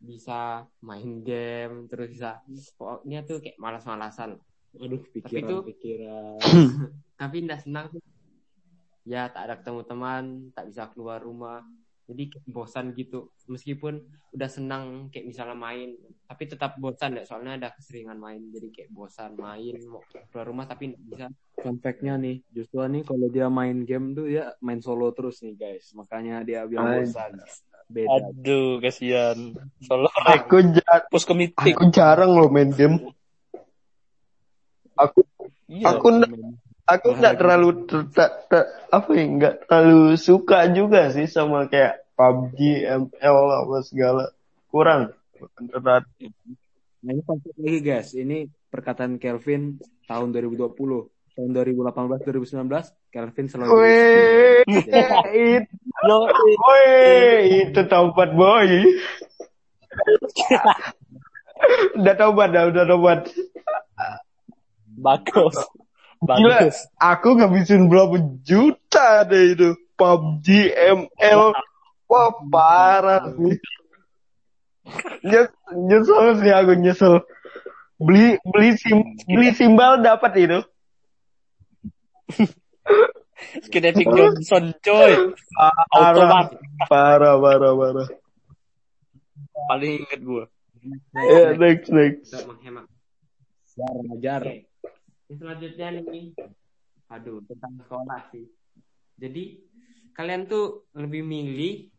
bisa 0.03 0.67
main 0.83 1.23
game 1.23 1.87
terus 1.87 2.11
bisa 2.11 2.43
pokoknya 2.75 3.23
tuh 3.23 3.39
kayak 3.39 3.59
malas-malasan 3.59 4.39
Aduh, 4.77 5.01
Tapi 5.01 5.09
pikiran, 5.15 5.49
tuh- 5.49 5.65
pikiran. 5.73 6.37
tapi 7.21 7.37
nggak 7.49 7.61
senang 7.65 7.87
tuh 7.95 8.03
ya 9.07 9.31
tak 9.31 9.43
ada 9.49 9.55
ketemu 9.63 9.81
teman 9.89 10.25
tak 10.53 10.69
bisa 10.69 10.91
keluar 10.93 11.23
rumah 11.23 11.63
jadi 12.07 12.23
kayak 12.31 12.47
bosan 12.47 12.95
gitu 12.95 13.19
meskipun 13.47 13.99
udah 14.31 14.47
senang 14.47 14.85
kayak 15.11 15.27
misalnya 15.27 15.55
main 15.55 15.99
tapi 16.25 16.47
tetap 16.47 16.79
bosan 16.79 17.19
ya 17.19 17.27
soalnya 17.27 17.59
ada 17.59 17.69
keseringan 17.75 18.15
main 18.17 18.43
jadi 18.49 18.69
kayak 18.71 18.91
bosan 18.91 19.35
main 19.35 19.75
mau 19.85 20.01
keluar 20.31 20.47
rumah 20.47 20.65
tapi 20.65 20.91
nggak 20.91 21.05
bisa 21.05 21.27
Fun 21.57 21.81
fact-nya 21.81 22.21
nih, 22.21 22.45
justru 22.53 22.85
nih 22.85 23.01
kalau 23.01 23.33
dia 23.33 23.49
main 23.49 23.81
game 23.81 24.13
tuh 24.13 24.29
ya 24.29 24.53
main 24.61 24.77
solo 24.77 25.09
terus 25.17 25.41
nih 25.41 25.57
guys. 25.57 25.89
Makanya 25.97 26.45
dia 26.45 26.69
bilang 26.69 26.85
Ay. 26.93 27.09
bosan. 27.09 27.33
Beda. 27.89 28.13
Aduh, 28.29 28.77
kasihan. 28.77 29.57
Solo 29.81 30.13
Aku 30.21 30.61
ja- 30.77 31.09
pos 31.09 31.25
ke 31.25 31.33
meeting. 31.33 31.73
aku 31.73 31.89
jarang 31.89 32.37
loh 32.37 32.53
main 32.53 32.69
game. 32.69 33.01
Aku 35.01 35.25
Iya. 35.65 35.97
aku 35.97 36.07
nggak 36.13 36.31
aku 36.87 37.19
nggak 37.19 37.37
terlalu 37.37 37.69
ter- 37.91 38.09
ter- 38.15 38.37
ter- 38.47 38.71
apa 38.95 39.11
ya 39.11 39.25
nggak 39.27 39.55
terlalu 39.67 40.15
suka 40.15 40.71
juga 40.71 41.11
sih 41.11 41.27
sama 41.27 41.67
kayak 41.67 42.07
PUBG, 42.17 42.89
ML 42.89 43.37
apa 43.53 43.77
segala 43.85 44.33
kurang. 44.73 45.13
Beneran. 45.37 46.03
Nah, 47.05 47.11
ini 47.13 47.23
fact 47.23 47.45
lagi 47.61 47.81
guys. 47.85 48.17
Ini 48.17 48.49
perkataan 48.73 49.21
Kelvin 49.21 49.77
tahun 50.09 50.33
2020. 50.33 50.73
Tahun 51.37 51.53
2018 51.53 52.25
2019 52.25 53.13
Kelvin 53.13 53.47
selalu 53.53 53.69
Weh, 53.77 54.65
Jadi, 54.65 54.89
itu, 55.61 56.17
weh, 56.65 57.69
itu 57.69 57.81
taubat 57.93 58.33
boy. 58.33 58.73
udah 62.01 62.15
taubat, 62.17 62.49
dah, 62.57 62.65
udah 62.73 62.85
taubat. 62.89 63.21
Bagus. 64.97 65.61
Gila, 66.25 66.65
Bagus. 66.65 66.89
aku 66.97 67.29
ngabisin 67.37 67.93
berapa 67.93 68.17
juta 68.41 69.27
deh 69.29 69.53
itu. 69.53 69.71
PUBG, 69.97 70.77
ML. 70.77 71.43
Wah, 72.07 72.31
parah 72.53 73.33
sih. 73.33 73.57
Nyes, 75.27 75.51
nyesel 75.75 76.27
sih 76.39 76.53
aku 76.55 76.73
nyesel. 76.79 77.15
Beli 77.99 78.39
beli 78.45 78.77
sim 78.79 79.03
beli 79.27 79.51
simbal 79.57 79.99
dapat 80.05 80.33
itu. 80.37 80.61
Skin 83.67 83.85
Epic 83.89 84.07
Johnson, 84.07 84.73
coy. 84.85 85.13
Parah, 85.91 86.53
parah, 86.87 87.35
parah, 87.41 87.73
parah. 87.73 88.09
Paling 89.67 89.93
inget 90.07 90.21
gue. 90.23 90.45
Ya, 91.19 91.59
next, 91.59 91.91
next. 91.91 92.31
untuk 92.31 92.55
menghemat 92.55 92.87
Ajar, 93.77 93.97
ajar. 94.17 94.43
Oke. 94.49 94.65
Selanjutnya 95.27 95.89
nih, 95.91 96.39
aduh 97.11 97.43
tentang 97.51 97.75
sekolah 97.83 98.21
sih. 98.31 98.47
Jadi 99.19 99.59
kalian 100.15 100.47
tuh 100.47 100.87
lebih 100.95 101.27
milih 101.27 101.91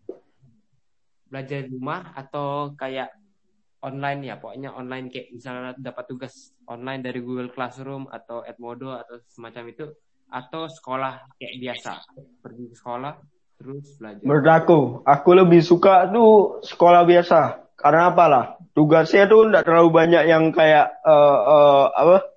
belajar 1.28 1.68
di 1.68 1.76
rumah 1.76 2.16
atau 2.16 2.72
kayak 2.80 3.12
online 3.84 4.32
ya, 4.32 4.40
pokoknya 4.40 4.72
online 4.72 5.12
kayak 5.12 5.36
misalnya 5.36 5.76
dapat 5.76 6.08
tugas 6.08 6.56
online 6.72 7.04
dari 7.04 7.20
Google 7.20 7.52
Classroom 7.52 8.08
atau 8.08 8.48
Edmodo 8.48 8.96
atau 8.96 9.20
semacam 9.28 9.64
itu, 9.76 9.86
atau 10.32 10.72
sekolah 10.72 11.28
kayak 11.36 11.56
biasa, 11.60 11.92
pergi 12.40 12.64
ke 12.72 12.76
sekolah 12.80 13.14
terus 13.58 13.98
belajar. 14.00 14.24
Menurut 14.24 14.50
aku, 14.50 14.80
aku 15.04 15.30
lebih 15.36 15.62
suka 15.66 16.08
tuh 16.14 16.64
sekolah 16.64 17.04
biasa. 17.04 17.68
Karena 17.78 18.10
apalah? 18.10 18.58
Tugasnya 18.74 19.30
tuh 19.30 19.50
enggak 19.50 19.66
terlalu 19.66 19.90
banyak 19.94 20.24
yang 20.30 20.50
kayak 20.50 20.96
eh 21.06 21.40
eh, 21.44 21.86
apa? 21.92 22.37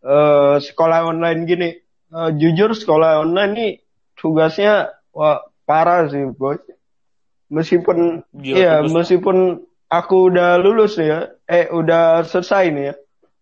Eh 0.00 0.56
sekolah 0.60 1.08
online 1.08 1.40
gini. 1.44 1.70
Eh, 2.10 2.30
jujur 2.34 2.74
sekolah 2.74 3.22
online 3.22 3.52
nih 3.54 3.72
tugasnya 4.18 4.90
wah 5.14 5.40
parah 5.62 6.10
sih, 6.10 6.26
boy. 6.34 6.58
Meskipun 7.50 8.22
Gila, 8.34 8.56
iya, 8.58 8.74
tugas. 8.82 8.90
meskipun 8.94 9.36
aku 9.90 10.30
udah 10.30 10.58
lulus 10.58 10.98
ya, 10.98 11.34
eh 11.46 11.70
udah 11.70 12.26
selesai 12.26 12.64
nih 12.70 12.84
ya. 12.90 12.94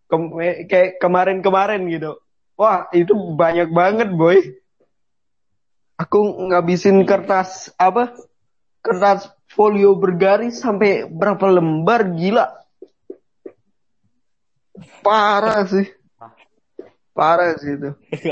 Kem- 0.09 0.37
eh, 0.40 0.64
kayak 0.68 0.97
kemarin-kemarin 1.01 1.85
gitu. 1.92 2.16
Wah, 2.57 2.88
itu 2.92 3.12
banyak 3.12 3.68
banget, 3.73 4.09
boy. 4.12 4.40
Aku 5.99 6.49
ngabisin 6.49 7.05
kertas 7.05 7.75
apa? 7.77 8.14
Kertas 8.81 9.29
folio 9.51 9.99
bergaris 9.99 10.62
sampai 10.62 11.05
berapa 11.11 11.49
lembar 11.51 12.14
gila. 12.14 12.49
Parah 15.03 15.66
sih. 15.66 15.98
Parah 17.18 17.59
sih 17.59 17.74
itu. 17.74 17.90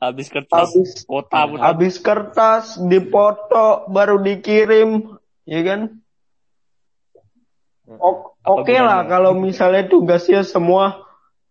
Habis 0.00 0.28
kertas 0.32 0.72
Habis 0.72 0.90
kota 1.04 1.38
pun. 1.44 1.58
habis 1.60 1.94
kertas 2.00 2.64
dipoto 2.80 3.84
baru 3.92 4.16
dikirim, 4.24 5.16
ya 5.44 5.60
kan? 5.60 5.80
O- 8.00 8.32
Apa 8.40 8.64
Oke 8.64 8.80
lah 8.80 9.04
gunanya? 9.04 9.12
kalau 9.12 9.32
misalnya 9.36 9.84
tugasnya 9.92 10.40
semua 10.44 11.04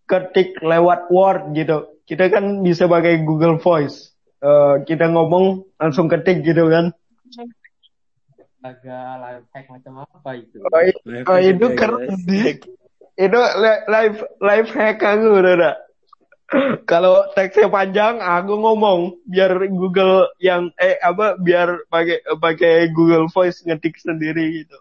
ketik 0.09 0.57
lewat 0.61 1.13
Word 1.13 1.53
gitu. 1.53 1.77
Kita 2.09 2.25
kan 2.33 2.65
bisa 2.65 2.89
pakai 2.89 3.21
Google 3.21 3.61
Voice. 3.61 4.17
Eh, 4.41 4.75
kita 4.89 5.05
ngomong 5.13 5.69
langsung 5.77 6.09
ketik 6.09 6.41
gitu 6.41 6.65
kan. 6.73 6.89
Agak 8.65 9.05
live 9.21 9.45
hack 9.53 9.65
macam 9.69 9.93
apa 10.03 10.29
itu? 10.41 10.57
Oh, 10.59 10.81
oh, 11.29 11.37
itu 11.37 11.65
keren 11.77 12.17
sih. 12.25 12.57
Itu 13.19 13.35
li- 13.35 13.83
live 13.91 14.19
live 14.39 14.69
hack 14.71 15.03
aku 15.03 15.27
udah. 15.43 15.75
Kalau 16.89 17.29
teksnya 17.37 17.69
panjang, 17.69 18.17
aku 18.23 18.57
ngomong 18.57 19.21
biar 19.27 19.53
Google 19.69 20.33
yang 20.41 20.73
eh 20.81 20.97
apa 20.97 21.37
biar 21.37 21.85
pakai 21.91 22.25
pakai 22.41 22.89
Google 22.89 23.29
Voice 23.29 23.61
ngetik 23.67 23.99
sendiri 24.01 24.63
gitu. 24.65 24.77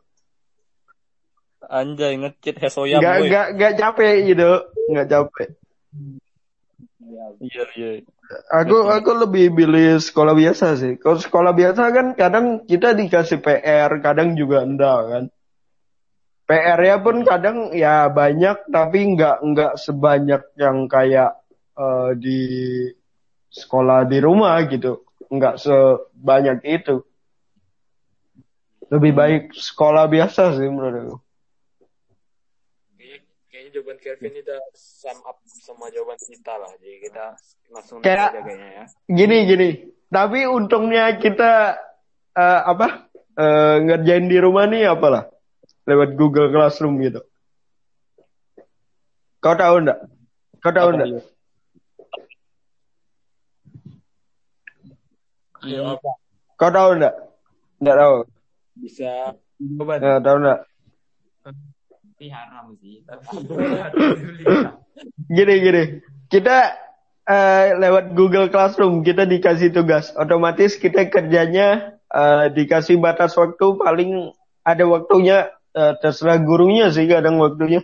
Anjay, 1.68 2.16
ngecit 2.16 2.56
Hesoyam, 2.62 3.02
Nggak 3.02 3.16
boy. 3.18 3.26
nggak 3.28 3.46
nggak 3.58 3.72
capek 3.76 4.14
gitu, 4.32 4.50
nggak 4.88 5.08
capek. 5.12 5.48
Iya, 7.42 7.64
iya. 7.76 7.90
Aku 8.48 8.88
aku 8.88 9.10
lebih 9.24 9.52
pilih 9.52 10.00
sekolah 10.00 10.32
biasa 10.32 10.76
sih. 10.80 10.96
Kalau 10.96 11.20
sekolah 11.20 11.52
biasa 11.52 11.82
kan 11.92 12.06
kadang 12.16 12.64
kita 12.64 12.96
dikasih 12.96 13.40
PR, 13.44 13.92
kadang 14.00 14.36
juga 14.36 14.64
enggak 14.64 15.00
kan. 15.12 15.24
PR-nya 16.48 16.96
pun 17.04 17.28
kadang 17.28 17.76
ya 17.76 18.08
banyak 18.08 18.72
tapi 18.72 18.98
nggak 19.12 19.36
nggak 19.44 19.72
sebanyak 19.76 20.42
yang 20.56 20.88
kayak 20.88 21.36
eh, 21.76 22.10
di 22.16 22.40
sekolah 23.52 24.08
di 24.08 24.16
rumah 24.24 24.56
gitu. 24.64 25.04
Nggak 25.28 25.60
sebanyak 25.60 26.64
itu. 26.64 27.04
Lebih 28.88 29.12
baik 29.12 29.42
sekolah 29.52 30.08
biasa 30.08 30.56
sih 30.56 30.64
menurut 30.72 30.96
aku. 30.96 31.16
Kayaknya, 33.52 33.68
jawaban 33.76 33.96
Kelvin 34.00 34.32
ini 34.32 34.40
udah 34.40 34.60
sum 34.72 35.18
up 35.28 35.36
sama 35.44 35.92
jawaban 35.92 36.16
kita 36.16 36.52
lah. 36.56 36.72
Jadi 36.80 36.96
kita 37.04 37.24
langsung 37.68 38.00
Kayak- 38.00 38.32
aja 38.32 38.40
kayaknya 38.40 38.68
ya. 38.72 38.84
Gini 39.04 39.36
gini. 39.44 39.68
Tapi 40.08 40.48
untungnya 40.48 41.12
kita 41.20 41.76
eh, 42.32 42.60
apa 42.64 43.12
eh, 43.36 43.76
ngerjain 43.84 44.32
di 44.32 44.38
rumah 44.40 44.64
nih 44.64 44.88
apalah 44.88 45.28
lewat 45.88 46.20
Google 46.20 46.52
Classroom 46.52 47.00
gitu. 47.00 47.24
Kau 49.40 49.56
tahu 49.56 49.80
enggak? 49.80 49.98
Kau 50.60 50.72
tahu 50.76 50.88
enggak? 50.92 51.24
Ya, 55.64 55.96
Kau 56.60 56.70
tahu 56.70 56.90
enggak? 57.00 57.14
Enggak 57.80 57.96
tahu. 57.96 58.16
Bisa 58.76 59.10
coba. 59.80 59.96
ya, 59.96 60.20
tahu 60.20 60.36
enggak? 60.44 60.60
Tapi 62.18 62.34
haram 62.34 62.74
sih, 62.82 63.06
gini 65.38 65.54
gini. 65.62 65.82
Kita 66.26 66.74
uh, 67.30 67.78
lewat 67.78 68.18
Google 68.18 68.50
Classroom 68.50 69.06
kita 69.06 69.22
dikasih 69.22 69.70
tugas, 69.70 70.10
otomatis 70.18 70.74
kita 70.74 71.06
kerjanya 71.06 71.94
uh, 72.10 72.50
dikasih 72.50 72.98
batas 72.98 73.38
waktu 73.38 73.66
paling 73.78 74.34
ada 74.66 74.84
waktunya 74.84 75.48
eh, 75.74 75.94
terserah 76.00 76.38
gurunya 76.40 76.88
sih 76.92 77.04
kadang 77.08 77.40
waktunya. 77.42 77.82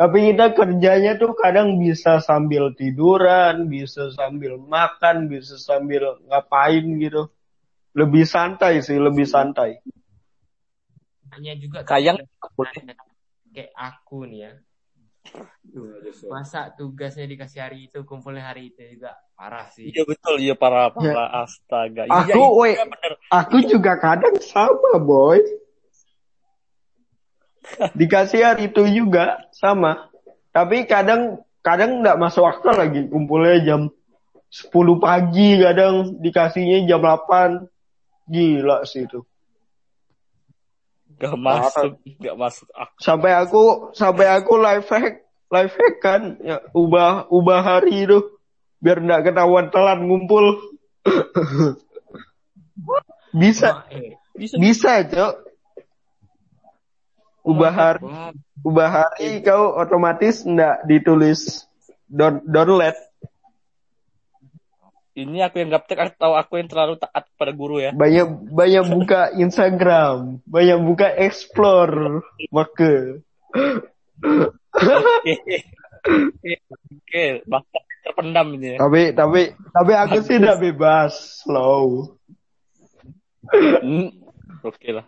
Tapi 0.00 0.32
kita 0.32 0.56
kerjanya 0.56 1.20
tuh 1.20 1.36
kadang 1.36 1.76
bisa 1.76 2.24
sambil 2.24 2.72
tiduran, 2.72 3.68
bisa 3.68 4.08
sambil 4.16 4.56
makan, 4.56 5.28
bisa 5.28 5.60
sambil 5.60 6.16
ngapain 6.24 6.88
gitu. 6.96 7.28
Lebih 7.92 8.24
santai 8.24 8.80
sih, 8.80 8.96
lebih 8.96 9.28
santai. 9.28 9.82
hanya 11.30 11.52
juga 11.54 11.86
Kayang 11.86 12.18
kayak 13.52 13.70
aku 13.76 14.24
nih 14.24 14.40
ya. 14.40 14.52
Masa 16.32 16.72
tugasnya 16.74 17.28
dikasih 17.28 17.60
hari 17.60 17.78
itu, 17.92 18.02
kumpulnya 18.08 18.50
hari 18.50 18.72
itu 18.72 18.98
juga 18.98 19.14
parah 19.36 19.68
sih. 19.68 19.92
Iya 19.92 20.02
betul, 20.08 20.40
iya 20.40 20.54
para 20.56 20.90
para 20.90 21.44
astaga. 21.44 22.08
Iya, 22.08 22.34
Aku, 22.34 22.40
iya, 22.40 22.56
woi, 22.56 22.72
aku 23.30 23.56
juga 23.68 24.00
kadang 24.00 24.40
sama, 24.40 24.98
boy. 24.98 25.38
Dikasih 27.94 28.40
hari 28.42 28.72
itu 28.72 28.82
juga 28.88 29.46
sama. 29.52 30.10
Tapi 30.50 30.88
kadang 30.88 31.44
kadang 31.60 32.00
nggak 32.02 32.18
masuk 32.18 32.44
akal 32.48 32.74
lagi. 32.74 33.06
Kumpulnya 33.06 33.62
jam 33.62 33.80
10 34.50 34.72
pagi 34.98 35.60
kadang 35.62 36.18
dikasihnya 36.18 36.88
jam 36.90 37.04
8 37.04 37.70
gila 38.26 38.82
sih 38.82 39.06
itu. 39.06 39.22
Gak 41.20 41.36
masuk, 41.36 42.00
gak 42.16 42.36
masuk. 42.40 42.66
Ah, 42.72 42.88
sampai 42.96 43.36
aku 43.36 43.92
sampai 43.92 44.26
aku 44.32 44.56
live 44.56 44.88
hack 44.88 45.20
live 45.52 45.74
hack 45.76 45.94
kan 46.00 46.40
ya, 46.40 46.64
ubah 46.72 47.28
ubah 47.28 47.60
hari 47.60 48.08
itu. 48.08 48.40
Biar 48.80 49.04
nggak 49.04 49.28
ketahuan 49.28 49.68
telat 49.68 50.00
ngumpul. 50.00 50.56
Bisa. 53.30 53.86
Eh, 53.92 54.18
bisa. 54.34 54.56
bisa 54.58 54.92
cok 55.06 55.49
ubah 57.42 57.72
hari 57.72 58.00
wah, 58.02 58.30
ubah 58.60 58.88
hari 58.90 59.40
kau 59.40 59.72
otomatis 59.74 60.44
ndak 60.44 60.84
ditulis 60.84 61.64
don 62.06 62.42
download 62.44 62.94
Ini 65.10 65.42
aku 65.44 65.58
yang 65.60 65.74
gaptek 65.74 65.98
atau 66.00 66.32
aku 66.32 66.62
yang 66.62 66.70
terlalu 66.70 66.96
taat 66.96 67.26
pada 67.34 67.50
guru 67.52 67.82
ya. 67.82 67.90
banyak 67.92 68.24
banyak 68.48 68.84
buka 68.88 69.34
Instagram 69.34 70.38
banyak 70.46 70.78
buka 70.80 71.08
explore 71.18 72.24
maka 72.48 73.18
Oke. 74.70 75.34
Oke, 77.04 77.24
terpendam 78.00 78.54
ini 78.56 78.76
ya. 78.76 78.78
tapi 78.80 79.12
tapi 79.12 79.40
tapi 79.52 79.92
aku 79.92 80.16
sih 80.24 80.38
ndak 80.38 80.62
bebas 80.62 81.42
slow 81.44 82.16
Hmm, 83.50 84.14
Oke 84.62 84.94
lah. 84.94 85.02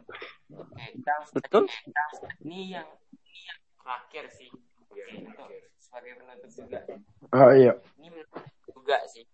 Kita 0.53 1.15
Betul? 1.35 1.65
ini 2.45 2.77
yang 2.77 2.89
ini 3.25 3.41
yang 3.49 3.61
terakhir 3.81 4.25
sih. 4.37 4.51
Oke, 4.93 5.03
untuk 5.25 5.49
sebagai 5.81 6.13
penutup 6.21 6.51
juga. 6.53 6.81
oh 7.33 7.51
iya 7.57 7.73
Ini 8.01 8.09
juga 8.69 8.99
sih 9.09 9.25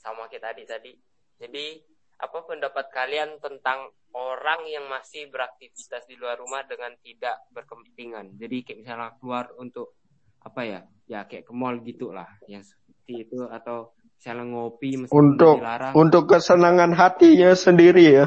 sama 0.00 0.28
kita 0.28 0.52
tadi 0.52 0.62
tadi. 0.68 0.92
Jadi 1.40 1.80
apa 2.20 2.44
pendapat 2.44 2.92
kalian 2.92 3.40
tentang 3.40 3.88
orang 4.12 4.68
yang 4.68 4.84
masih 4.92 5.32
beraktivitas 5.32 6.04
di 6.04 6.20
luar 6.20 6.36
rumah 6.36 6.64
dengan 6.68 6.92
tidak 7.00 7.40
berkepentingan? 7.56 8.36
Jadi 8.36 8.56
kayak 8.60 8.78
misalnya 8.84 9.10
keluar 9.16 9.48
untuk 9.56 9.96
apa 10.44 10.60
ya? 10.64 10.80
Ya 11.08 11.24
kayak 11.24 11.48
ke 11.48 11.52
mall 11.56 11.80
gitu 11.82 12.12
lah, 12.12 12.28
yang 12.46 12.62
seperti 12.62 13.24
itu 13.26 13.48
atau 13.48 13.96
misalnya 14.20 14.44
ngopi 14.52 14.90
meskipun 15.00 15.16
untuk 15.16 15.56
dilarang. 15.64 15.92
untuk 15.96 16.22
kesenangan 16.28 16.92
hatinya 16.92 17.50
sendiri 17.56 18.04
ya 18.04 18.26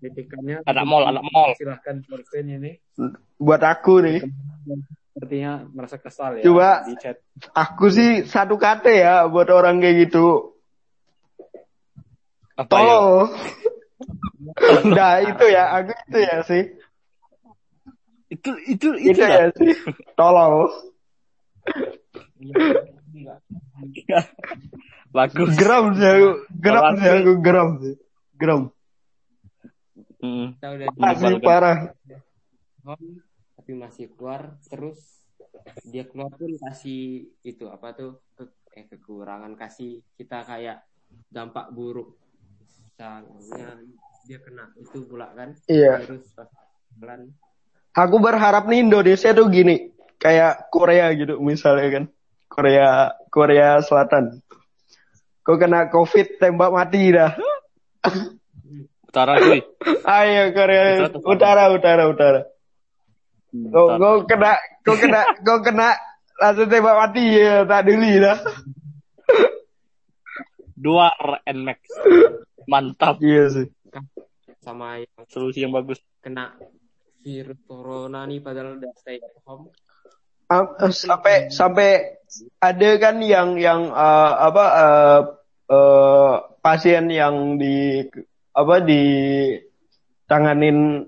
Kritikannya 0.00 0.64
Anak 0.64 0.84
mall, 0.84 1.04
anak 1.06 1.24
mall. 1.28 1.52
silahkan 1.54 2.00
Forsen 2.02 2.48
ini 2.48 2.72
buat 3.36 3.60
aku 3.60 4.00
nih 4.00 4.20
sepertinya 5.10 5.68
merasa 5.70 5.96
kesal 5.96 6.38
ya 6.38 6.44
Coba. 6.44 6.86
di 6.88 6.94
chat 6.96 7.20
aku 7.52 7.86
sih 7.88 8.24
satu 8.24 8.56
kata 8.56 8.88
ya 8.88 9.14
buat 9.26 9.48
orang 9.48 9.78
kayak 9.78 10.08
gitu 10.08 10.56
Apa 12.56 12.64
ya? 12.64 12.68
tolol 12.72 13.28
nah 14.96 15.20
itu 15.20 15.44
ya 15.46 15.64
aku 15.76 15.92
itu 15.92 16.18
ya 16.18 16.36
sih 16.42 16.64
Itu 18.30 18.50
itu 18.64 18.88
itu 18.96 19.10
itu 19.12 19.20
ya. 19.20 19.50
ya 19.50 19.52
sih 19.52 19.74
tolol 20.14 20.70
enggak. 22.40 23.38
Bagus. 25.10 25.48
geram 25.58 25.84
sih 25.92 26.06
aku 26.06 26.28
geram 26.62 26.84
sih 26.96 27.10
aku 27.10 27.32
geram 27.42 27.68
sih 27.82 27.94
geram 28.38 28.60
Hmm. 30.20 30.56
Kita 30.56 30.68
udah 30.76 30.86
Menyebalkan. 30.96 31.40
parah. 31.40 31.78
Home, 32.84 33.20
tapi 33.56 33.72
masih 33.76 34.08
keluar 34.16 34.56
terus 34.68 35.20
dia 35.84 36.08
keluar 36.08 36.32
pun 36.32 36.56
kasih 36.56 37.28
itu 37.44 37.64
apa 37.68 37.92
tuh 37.92 38.24
ke, 38.32 38.44
eh, 38.76 38.86
kekurangan 38.88 39.52
kasih 39.56 40.00
kita 40.16 40.44
kayak 40.44 40.80
dampak 41.28 41.68
buruk. 41.72 42.16
Misalnya 42.96 43.80
dia 44.28 44.38
kena 44.40 44.68
itu 44.76 45.04
pula 45.08 45.32
kan? 45.32 45.56
Iya. 45.68 46.04
Virus 46.04 46.28
pas 46.36 46.48
bulan. 46.96 47.28
Aku 47.96 48.16
berharap 48.22 48.68
nih 48.70 48.86
Indonesia 48.86 49.34
tuh 49.34 49.48
gini 49.50 49.90
kayak 50.20 50.68
Korea 50.72 51.12
gitu 51.16 51.40
misalnya 51.40 51.88
kan? 52.00 52.04
Korea 52.48 53.12
Korea 53.28 53.80
Selatan. 53.84 54.40
Kau 55.40 55.56
kena 55.56 55.88
covid 55.88 56.36
tembak 56.36 56.70
mati 56.70 57.10
dah 57.16 57.32
Utara 59.10 59.42
cuy. 59.42 59.58
ayo 60.14 60.42
Korea 60.54 61.10
Utara 61.10 61.64
utara 61.74 62.02
utara 62.06 62.40
kau 63.74 63.90
Utara. 63.90 63.98
kau 63.98 64.16
kena 64.30 64.52
kau 64.86 64.94
kena 64.94 65.20
kau 65.42 65.58
kena 65.66 65.88
langsung 66.38 66.70
tembak 66.70 66.94
mati 66.94 67.24
ya 67.34 67.66
tak 67.66 67.90
dulu 67.90 68.10
dah 68.22 68.38
Dua 70.80 71.12
Nmax. 71.44 71.80
Mantap. 72.64 73.18
iya 73.20 73.50
sih 73.50 73.66
sama 74.62 75.02
yang 75.02 75.24
Solusi 75.26 75.64
yang 75.66 75.72
bagus. 75.74 75.98
kena 76.22 76.54
virus 77.20 77.58
corona 77.66 78.24
nih 78.24 78.38
padahal 78.40 78.76
udah 78.78 78.92
stay 78.96 79.18
at 79.18 79.34
home 79.44 79.72
eh, 80.52 80.92
sampai 80.92 81.48
sampai 81.50 82.20
ada 82.62 82.90
kan 83.00 83.18
yang 83.24 83.56
yang 83.58 83.88
eh, 83.90 84.32
apa 84.38 84.64
eh, 84.78 85.20
eh, 85.72 86.34
pasien 86.60 87.08
yang 87.10 87.56
di 87.56 88.04
apa 88.50 88.76
di 88.82 89.02
tanganin 90.26 91.06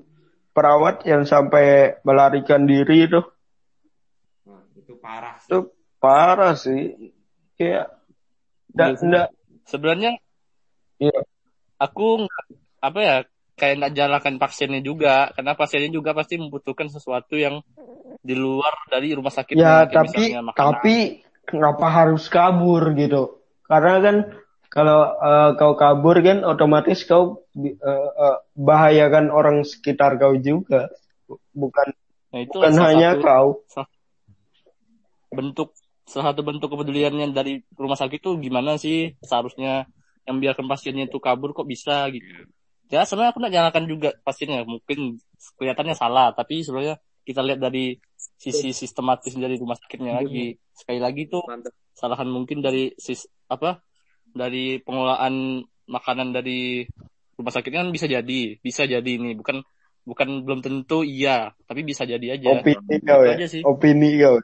perawat 0.53 1.07
yang 1.09 1.25
sampai 1.25 1.99
melarikan 2.05 2.69
diri 2.69 3.09
itu. 3.09 3.21
Nah, 4.47 4.63
itu 4.77 4.95
parah 5.01 5.37
sih. 5.41 5.49
Itu 5.49 5.59
parah 6.03 6.55
sih. 6.55 6.81
Kayak 7.57 7.87
nggak 8.73 8.89
Iya 8.89 8.99
sih. 8.99 9.07
nggak 9.09 9.29
Sebenarnya 9.63 10.11
iya. 10.99 11.21
aku 11.79 12.27
apa 12.83 12.99
ya 13.01 13.17
kayak 13.57 13.75
nggak 13.79 13.95
jalankan 13.95 14.37
pasiennya 14.43 14.83
juga. 14.85 15.31
Karena 15.33 15.55
pasiennya 15.55 15.91
juga 15.95 16.11
pasti 16.13 16.37
membutuhkan 16.37 16.91
sesuatu 16.91 17.39
yang 17.39 17.63
di 18.23 18.39
luar 18.39 18.87
dari 18.87 19.17
rumah 19.19 19.35
sakit 19.35 19.59
ya 19.59 19.83
tapi 19.91 20.31
tapi 20.55 20.97
kenapa 21.43 21.87
harus 21.91 22.31
kabur 22.31 22.95
gitu? 22.95 23.43
Karena 23.67 23.99
kan 23.99 24.17
kalau 24.73 25.01
eh, 25.21 25.51
kau 25.61 25.77
kabur 25.77 26.17
kan 26.25 26.41
otomatis 26.49 27.05
kau 27.05 27.45
bi- 27.53 27.77
eh, 27.77 28.09
eh, 28.25 28.37
bahayakan 28.57 29.29
orang 29.29 29.69
sekitar 29.69 30.17
kau 30.17 30.33
juga. 30.41 30.89
Bukan 31.53 31.93
nah 32.33 32.41
itu 32.41 32.57
bukan 32.57 32.73
salah 32.73 32.89
hanya 32.89 33.11
satu 33.13 33.21
kau. 33.21 33.49
bentuk 35.33 35.69
salah 36.09 36.33
satu 36.33 36.41
bentuk 36.41 36.69
kepeduliannya 36.73 37.37
dari 37.37 37.61
rumah 37.77 37.97
sakit 38.01 38.21
itu 38.25 38.31
gimana 38.41 38.81
sih 38.81 39.13
seharusnya 39.21 39.85
yang 40.25 40.37
biarkan 40.41 40.65
pasiennya 40.65 41.05
itu 41.13 41.19
kabur 41.21 41.53
kok 41.53 41.69
bisa 41.69 42.09
gitu. 42.09 42.49
Ya 42.89 43.05
sebenarnya 43.05 43.31
aku 43.33 43.39
nggak 43.41 43.55
nyalakan 43.57 43.85
juga 43.89 44.09
pasiennya. 44.25 44.65
Mungkin 44.65 45.21
kelihatannya 45.61 45.97
salah 45.97 46.33
tapi 46.33 46.65
sebenarnya 46.65 46.97
kita 47.29 47.41
lihat 47.45 47.61
dari 47.61 47.97
sisi 48.41 48.73
sistematis 48.73 49.37
dari 49.37 49.57
rumah 49.61 49.77
sakitnya 49.77 50.21
lagi. 50.21 50.57
Sekali 50.73 51.01
lagi 51.01 51.29
tuh 51.29 51.45
mantap. 51.45 51.73
kesalahan 51.93 52.29
mungkin 52.29 52.65
dari 52.65 52.93
sis 52.97 53.29
apa 53.53 53.81
dari 54.33 54.81
pengelolaan 54.81 55.65
makanan 55.87 56.33
dari 56.33 56.89
rumah 57.37 57.53
sakitnya 57.53 57.85
kan 57.85 57.93
bisa 57.93 58.07
jadi 58.09 58.41
bisa 58.59 58.83
jadi 58.89 59.11
ini. 59.11 59.37
Bukan 59.37 59.65
bukan 60.03 60.29
belum 60.43 60.61
tentu 60.61 61.07
iya 61.07 61.55
tapi 61.69 61.87
bisa 61.87 62.03
jadi 62.03 62.41
aja. 62.41 62.59
Opini 62.59 62.97
kau 63.05 63.23
ya? 63.23 63.35
aja 63.39 63.47
sih. 63.47 63.63
opini 63.63 64.11
kau. 64.19 64.37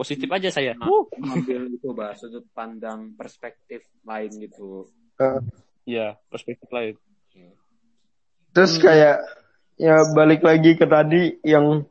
Positif 0.00 0.32
aja 0.32 0.48
saya. 0.48 0.72
Nah, 0.80 0.88
ambil 1.12 1.68
itu 1.76 1.92
bahas 1.92 2.16
sudut 2.16 2.48
pandang 2.56 3.12
perspektif 3.20 3.84
lain 4.00 4.32
gitu. 4.40 4.88
Eh, 5.20 5.44
Iya, 5.90 6.16
perspektif 6.28 6.68
lain. 6.70 6.94
terus 8.50 8.82
kayak 8.82 9.22
ya 9.78 9.94
balik 10.10 10.42
lagi 10.42 10.74
ke 10.74 10.82
tadi 10.82 11.38
yang 11.46 11.86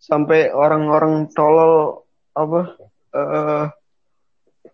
sampai 0.00 0.48
orang-orang 0.48 1.28
tolol 1.36 2.00
apa 2.32 2.80
eh 3.12 3.64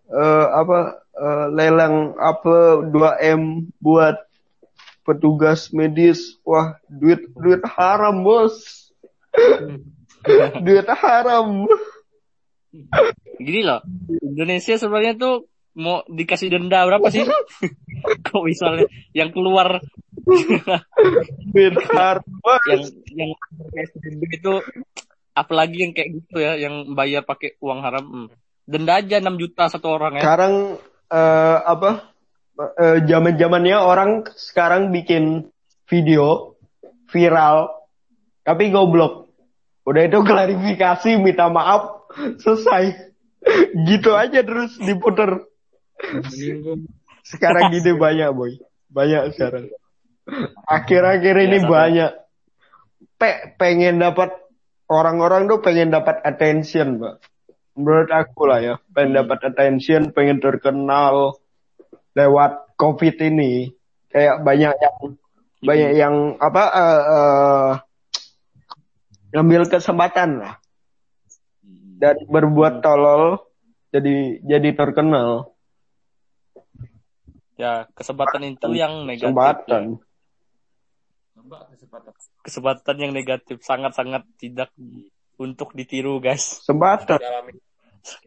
eh, 0.09 0.47
apa 0.49 1.01
eh, 1.13 1.45
lelang 1.53 2.17
apa 2.19 2.85
2M 2.89 3.71
buat 3.79 4.25
petugas 5.05 5.69
medis. 5.71 6.37
Wah, 6.41 6.77
duit 6.89 7.29
duit 7.37 7.61
haram, 7.63 8.25
Bos. 8.25 8.89
duit 10.65 10.87
haram. 10.89 11.69
Gini 13.39 13.61
loh, 13.63 13.79
Indonesia 14.19 14.75
sebenarnya 14.75 15.15
tuh 15.15 15.47
mau 15.75 16.01
dikasih 16.07 16.49
denda 16.51 16.87
berapa 16.87 17.07
sih? 17.11 17.23
Kok 18.25 18.43
misalnya 18.43 18.87
yang 19.11 19.29
keluar 19.31 19.83
Duit 21.53 21.75
haram. 21.91 22.23
yang 23.13 23.31
yang 23.75 23.89
itu 24.31 24.53
apalagi 25.35 25.77
yang 25.85 25.91
kayak 25.91 26.09
gitu 26.15 26.37
ya, 26.39 26.55
yang 26.57 26.95
bayar 26.95 27.27
pakai 27.27 27.59
uang 27.59 27.79
haram. 27.83 28.05
Hmm. 28.07 28.27
Denda 28.65 28.97
aja 28.97 29.21
6 29.21 29.41
juta 29.41 29.69
satu 29.69 29.87
orang 29.93 30.17
ya. 30.17 30.21
Sekarang 30.25 30.53
eh, 31.13 31.57
apa? 31.61 32.13
eh, 32.57 32.97
Zaman-zamannya 33.05 33.77
orang 33.77 34.25
sekarang 34.33 34.89
bikin 34.89 35.49
video 35.85 36.57
viral 37.13 37.69
tapi 38.41 38.73
goblok. 38.73 39.29
Udah 39.85 40.01
itu 40.09 40.17
klarifikasi, 40.25 41.21
minta 41.21 41.45
maaf, 41.49 42.09
selesai. 42.41 43.13
Gitu 43.85 44.09
aja 44.17 44.41
terus 44.41 44.73
diputer. 44.81 45.45
Sekarang 47.21 47.69
gini 47.69 47.93
banyak, 47.93 48.29
boy. 48.33 48.57
Banyak 48.89 49.37
sekarang. 49.37 49.69
Akhir-akhir 50.65 51.35
ini 51.37 51.57
Biasa, 51.61 51.69
banyak. 51.69 52.11
Pe 53.21 53.29
pengen 53.61 54.01
dapat 54.01 54.33
orang-orang 54.89 55.45
tuh 55.45 55.61
pengen 55.61 55.93
dapat 55.93 56.17
attention, 56.25 56.97
Pak. 56.97 57.15
Menurut 57.75 58.07
aku 58.07 58.47
lah 58.47 58.59
ya, 58.63 58.75
pengen 58.95 59.19
dapat 59.19 59.51
attention, 59.51 60.15
pengen 60.15 60.39
terkenal 60.39 61.35
lewat 62.15 62.75
COVID 62.79 63.15
ini. 63.19 63.75
Kayak 64.07 64.47
banyak 64.47 64.73
yang 64.79 64.97
banyak 65.59 65.91
yang 65.99 66.15
apa 66.39 66.63
eh, 66.71 67.03
eh, 67.03 67.71
ngambil 69.35 69.67
kesempatan 69.67 70.39
lah 70.39 70.55
dan 71.99 72.15
berbuat 72.31 72.79
tolol 72.79 73.43
jadi 73.91 74.39
jadi 74.43 74.69
terkenal. 74.75 75.51
Ya, 77.55 77.87
kesempatan 77.95 78.55
itu 78.55 78.75
yang 78.75 79.07
negatif. 79.07 79.31
Kesempatan. 79.31 79.83
Coba 81.35 81.57
kesempatan. 82.43 82.95
Yang 82.99 83.13
negatif 83.15 83.57
sangat-sangat 83.63 84.27
tidak 84.35 84.75
untuk 85.37 85.75
ditiru, 85.75 86.19
guys. 86.19 86.61
Dalam 86.65 87.49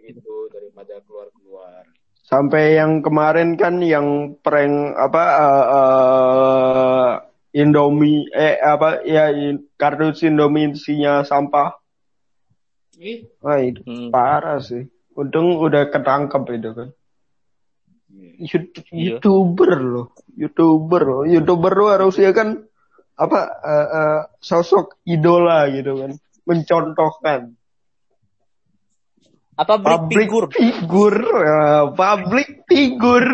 itu 0.02 0.34
daripada 0.50 0.98
keluar-keluar. 1.06 1.86
Sampai 2.26 2.76
yang 2.76 3.00
kemarin 3.00 3.56
kan 3.56 3.80
yang 3.80 4.36
prank 4.42 4.98
apa 4.98 5.22
eh, 5.38 5.64
eh, 5.78 7.12
Indomie 7.64 8.28
eh 8.34 8.60
apa 8.60 9.00
ya 9.06 9.32
in- 9.32 9.64
kardus 9.80 10.20
Indomie 10.26 10.76
isinya 10.76 11.24
sampah. 11.24 11.72
Ih, 12.98 13.24
Wah 13.40 13.62
itu 13.62 13.80
Hmm. 13.86 14.10
parah 14.10 14.58
sih. 14.60 14.84
Untung 15.14 15.56
udah 15.56 15.88
ketangkep 15.88 16.42
itu 16.58 16.70
kan. 16.74 16.88
Yout- 18.38 18.74
Iya. 18.90 19.18
Youtuber 19.18 19.72
loh, 19.78 20.06
Youtuber 20.34 21.02
loh, 21.02 21.22
Youtuber 21.26 21.72
loh 21.74 21.88
harusnya 21.90 22.30
kan 22.34 22.66
apa 23.18 23.40
eh, 23.62 23.86
eh, 23.98 24.20
sosok 24.38 25.02
idola 25.02 25.66
gitu 25.74 25.98
kan, 25.98 26.12
mencontohkan. 26.48 27.52
Apa 29.58 29.74
Public 29.76 30.16
figur? 30.30 30.44
figur, 30.54 31.14
eh, 31.20 31.84
public 31.92 32.48
figur. 32.70 33.26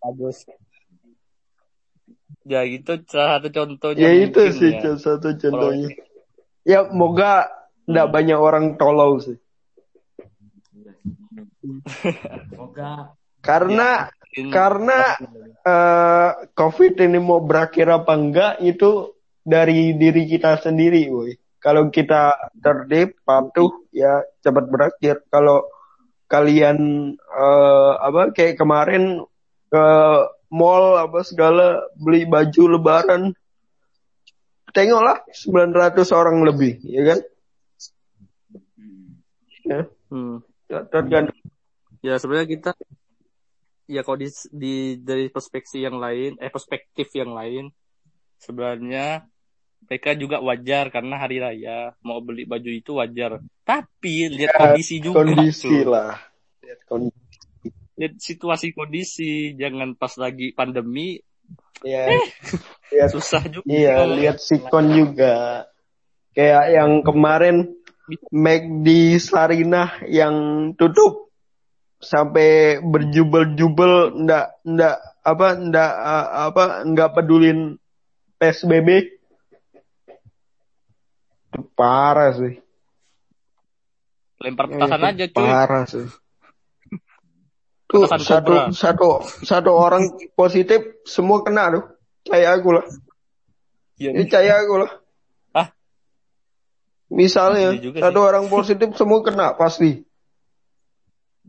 Bagus. 0.00 0.38
Ya 2.44 2.62
gitu 2.68 3.00
salah 3.08 3.40
satu 3.40 3.48
contohnya. 3.50 4.04
ya 4.06 4.10
itu 4.22 4.42
sih 4.54 4.70
ya. 4.76 4.94
salah 4.94 5.00
satu 5.18 5.28
contohnya. 5.34 5.88
Ya 6.64 6.86
moga 6.88 7.50
nggak 7.84 8.08
banyak 8.08 8.38
orang 8.38 8.78
tolol 8.80 9.20
sih. 9.20 9.36
semoga 12.48 13.16
Karena 13.44 14.08
karena 14.34 15.14
eh, 15.62 16.30
COVID 16.50 16.94
ini 16.98 17.18
mau 17.22 17.38
berakhir 17.42 17.86
apa 17.90 18.12
enggak 18.18 18.52
itu 18.60 19.14
dari 19.44 19.94
diri 19.94 20.26
kita 20.26 20.58
sendiri, 20.58 21.06
woi. 21.12 21.32
Kalau 21.62 21.88
kita 21.88 22.52
tertib, 22.60 23.16
patuh, 23.24 23.88
ya 23.88 24.20
cepat 24.44 24.64
berakhir. 24.68 25.24
Kalau 25.32 25.64
kalian 26.28 26.78
eh, 27.16 27.92
apa 28.00 28.34
kayak 28.34 28.58
kemarin 28.58 29.22
ke 29.70 29.86
mall 30.50 30.98
apa 30.98 31.22
segala 31.22 31.86
beli 31.96 32.26
baju 32.26 32.62
lebaran, 32.78 33.22
tengoklah 34.74 35.22
900 35.30 36.10
orang 36.10 36.42
lebih, 36.42 36.82
ya 36.82 37.02
kan? 37.14 37.20
Ya, 39.64 39.80
Hmm. 40.12 40.44
tergantung. 40.68 41.40
Ya 42.04 42.20
sebenarnya 42.20 42.46
kita 42.52 42.70
ya 43.86 44.00
kalau 44.02 44.18
di, 44.20 44.28
di 44.50 44.74
dari 45.00 45.28
perspektif 45.28 45.80
yang 45.80 46.00
lain, 46.00 46.36
eh 46.40 46.50
perspektif 46.52 47.08
yang 47.14 47.32
lain, 47.36 47.68
sebenarnya 48.40 49.28
mereka 49.84 50.16
juga 50.16 50.40
wajar 50.40 50.88
karena 50.88 51.20
hari 51.20 51.40
raya 51.44 51.92
mau 52.00 52.20
beli 52.24 52.48
baju 52.48 52.70
itu 52.72 52.96
wajar. 52.96 53.40
Tapi 53.64 54.32
lihat 54.32 54.56
Ya, 54.56 54.60
kondisi 54.60 54.94
juga, 55.00 55.16
Kondisi 55.24 55.76
lah. 55.84 56.16
Lihat 56.64 56.80
kondisi. 56.88 57.20
lihat 57.94 58.14
situasi 58.18 58.74
kondisi, 58.74 59.54
jangan 59.54 59.94
pas 59.94 60.10
lagi 60.18 60.50
pandemi 60.56 61.22
Ya, 61.84 62.08
lihat 62.88 63.10
susah 63.12 63.44
juga. 63.44 63.68
Iya, 63.68 64.08
lihat 64.16 64.40
sikon 64.40 64.88
juga. 64.96 65.68
Kayak 66.32 66.64
yang 66.72 66.90
kemarin 67.04 67.56
McD 68.32 69.20
Sarinah 69.20 70.00
yang 70.08 70.34
tutup 70.80 71.23
sampai 72.04 72.78
berjubel-jubel 72.84 74.12
ndak 74.28 74.60
ndak 74.68 74.96
apa 75.24 75.46
ndak 75.56 75.92
uh, 75.96 76.28
apa 76.52 76.64
nggak 76.84 77.10
pedulin 77.16 77.80
PSBB. 78.36 78.88
Itu 81.48 81.60
parah 81.72 82.36
sih. 82.36 82.60
Lempar 84.44 84.68
Ya, 84.68 84.76
petasan 84.76 85.00
itu 85.00 85.08
aja 85.08 85.24
cuy. 85.32 85.44
Parah 85.48 85.84
sih. 85.88 86.06
Tuh 87.88 88.04
Petasan 88.04 88.20
satu 88.20 88.54
satu 88.76 89.08
satu 89.40 89.70
orang 89.72 90.12
positif 90.36 91.00
semua 91.08 91.40
kena 91.40 91.72
tuh. 91.72 91.84
Kayak 92.28 92.60
aku 92.60 92.68
lah. 92.76 92.84
Ya, 93.96 94.10
Ini 94.12 94.24
kayak 94.28 94.66
aku 94.66 94.74
lah. 94.84 94.90
Ah. 95.56 95.68
Misalnya 97.08 97.76
Iya 97.76 97.80
juga 97.80 97.98
satu 98.04 98.20
orang 98.20 98.44
positif 98.52 98.92
semua 98.98 99.24
kena 99.24 99.56
pasti. 99.56 100.04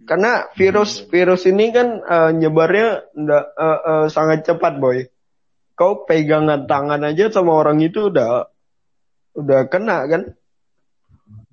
Karena 0.06 0.46
virus 0.54 1.02
virus 1.10 1.50
ini 1.50 1.74
kan 1.74 2.02
eh, 2.02 2.32
nyebarnya 2.38 3.10
nda- 3.18 3.50
eh, 3.58 3.80
eh, 3.82 4.06
sangat 4.14 4.46
cepat 4.46 4.78
boy. 4.78 5.06
Kau 5.76 6.08
pegangan 6.08 6.70
tangan 6.70 7.04
aja 7.04 7.28
sama 7.34 7.52
orang 7.58 7.84
itu 7.84 8.14
udah 8.14 8.48
udah 9.36 9.60
kena 9.68 10.08
kan. 10.08 10.22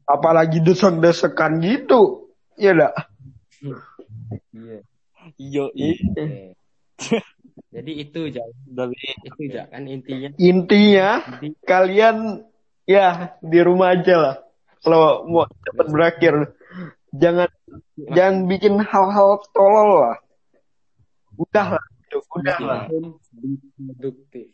Apalagi 0.06 0.60
desek-desekan 0.62 1.58
gitu. 1.64 2.30
Iya 2.60 2.72
dak? 2.76 2.94
iya. 4.52 4.78
Yo, 5.38 5.70
Oke. 5.70 6.54
Jadi 7.72 7.92
itu 8.04 8.20
ja, 8.28 8.44
dari 8.68 9.00
itu 9.24 9.42
ja 9.48 9.64
kan 9.70 9.88
intinya. 9.88 10.28
Intinya 10.36 11.08
Inti- 11.40 11.56
kalian 11.64 12.44
ya 12.84 13.38
di 13.40 13.58
rumah 13.64 13.96
aja 13.96 14.14
lah. 14.20 14.36
Kalau 14.82 15.24
mau 15.30 15.46
cepat 15.46 15.86
berakhir, 15.88 16.34
jangan 17.14 17.48
jangan 17.96 18.46
bikin 18.46 18.74
hal-hal 18.80 19.40
tolol 19.52 19.90
lah. 20.04 20.16
Udah 21.36 21.66
lah, 21.76 21.84
itu, 22.04 22.18
udah 22.36 22.58
lah. 22.60 22.82
produktif. 23.96 24.52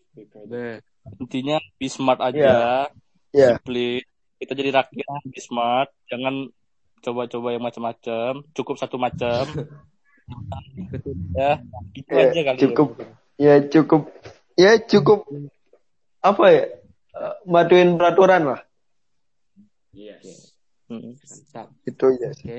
Intinya 1.19 1.57
be 1.79 1.87
smart 1.87 2.21
aja, 2.21 2.87
Ya, 3.29 3.55
disiplin. 3.55 4.03
Kita 4.39 4.53
jadi 4.55 4.71
rakyat 4.73 5.21
be 5.27 5.41
smart, 5.43 5.91
jangan 6.07 6.49
coba-coba 7.03 7.55
yang 7.55 7.63
macam-macam, 7.63 8.43
cukup 8.55 8.75
satu 8.79 8.97
macam. 8.97 9.43
ya, 11.39 11.59
itu 11.97 12.13
Ya, 12.13 12.25
aja 12.29 12.41
kali. 12.45 12.59
cukup. 12.61 12.89
ya 13.39 13.55
cukup, 13.65 14.03
ya 14.59 14.73
cukup 14.83 15.25
apa 16.21 16.45
ya? 16.51 16.65
Matuin 17.47 17.99
peraturan 17.99 18.43
lah. 18.55 18.61
Yes. 19.91 20.55
Hmm. 20.87 21.19
Mantap. 21.19 21.67
Itu 21.83 22.05
aja. 22.15 22.29
sih. 22.33 22.47
Oke. 22.47 22.59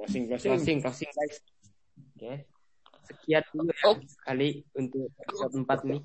Closing, 0.00 0.24
closing. 0.32 0.50
closing 0.56 0.78
closing 0.80 1.10
guys 1.12 1.36
oke 2.16 2.32
sekian 3.04 3.44
dulu 3.52 3.68
ya 3.68 3.92
kali 4.24 4.64
untuk 4.72 5.12
episode 5.20 5.52
4 5.60 5.88
nih 5.88 6.00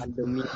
pandemi 0.00 0.42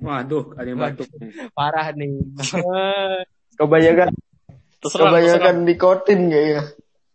Waduh, 0.00 0.56
ada 0.56 0.64
yang 0.64 0.80
batuk. 0.80 1.12
parah 1.52 1.92
nih 1.92 2.24
Kebanyakan 3.60 4.16
Terserah, 4.80 5.12
kebanyakan 5.12 5.56
nikotin 5.68 6.32
kayaknya. 6.32 6.64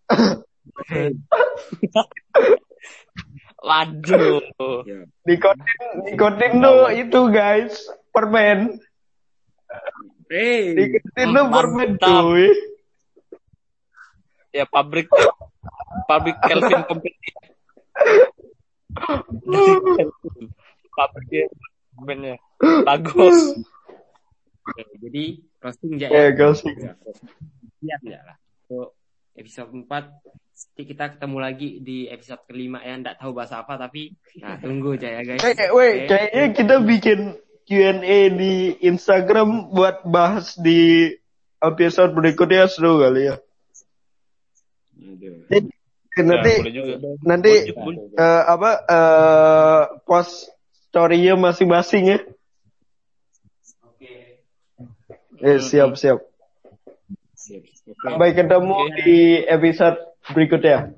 Waduh. 3.66 4.46
Ya. 4.86 5.10
Nikotin, 5.26 6.06
nikotin 6.06 6.62
tuh 6.62 6.94
itu 6.94 7.20
guys, 7.34 7.90
permen. 8.14 8.78
Hey, 10.26 10.74
Nikotin 10.74 11.28
tuh 11.38 11.46
permen. 11.54 11.90
Ya 14.50 14.66
pabrik 14.66 15.06
pabrik 16.10 16.38
Kelvin 16.48 16.82
Company. 16.90 17.14
Pabriknya 20.96 21.44
Kelvinnya. 21.96 22.36
Bagus. 22.88 23.38
Oke, 24.66 24.84
jadi 24.98 25.24
aja 25.62 26.08
Ya, 26.10 26.10
ya 26.10 26.32
gosip. 26.34 26.74
Siap 27.86 28.02
ya 28.02 28.20
lah 28.26 28.38
untuk 28.66 28.98
episode 29.38 29.70
4 29.78 29.86
nanti 30.56 30.84
kita 30.88 31.20
ketemu 31.20 31.38
lagi 31.38 31.70
di 31.84 32.08
episode 32.08 32.42
kelima 32.48 32.80
ya 32.82 32.96
nggak 32.98 33.20
tahu 33.20 33.36
bahasa 33.36 33.62
apa 33.62 33.76
tapi 33.76 34.16
nah 34.40 34.56
tunggu 34.58 34.96
aja 34.96 35.20
ya 35.20 35.22
guys 35.22 35.44
Eh, 35.44 35.70
weh, 35.70 36.08
Oke. 36.08 36.08
kayaknya 36.08 36.44
kita 36.56 36.76
bikin 36.82 37.20
Q&A 37.66 38.18
di 38.30 38.54
Instagram 38.80 39.74
buat 39.74 40.06
bahas 40.06 40.54
di 40.56 41.10
episode 41.58 42.14
berikutnya 42.14 42.70
seru 42.70 43.02
kali 43.02 43.26
ya. 43.26 43.36
Aduh. 44.96 45.42
Nanti 46.16 46.48
Ya, 46.48 46.62
boleh 46.64 46.72
juga. 46.72 46.94
nanti 47.28 47.54
juga. 47.68 47.92
eh, 48.16 48.44
apa 48.48 48.72
eh 48.88 49.82
post 50.06 50.48
story-nya 50.88 51.36
masing-masing 51.36 52.04
ya. 52.08 52.20
oke 53.84 54.12
Eh, 55.44 55.60
siap 55.60 56.00
siap. 56.00 56.24
Sampai 58.00 58.32
ketemu 58.32 58.74
Oke. 58.74 58.96
di 59.04 59.20
episode 59.44 59.98
berikutnya. 60.32 60.96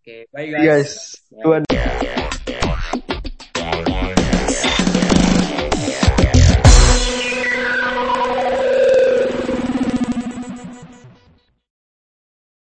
oke 0.00 0.16
bye 0.32 0.48
guys. 0.48 0.64
guys 0.64 0.90
Tuan. 1.44 1.62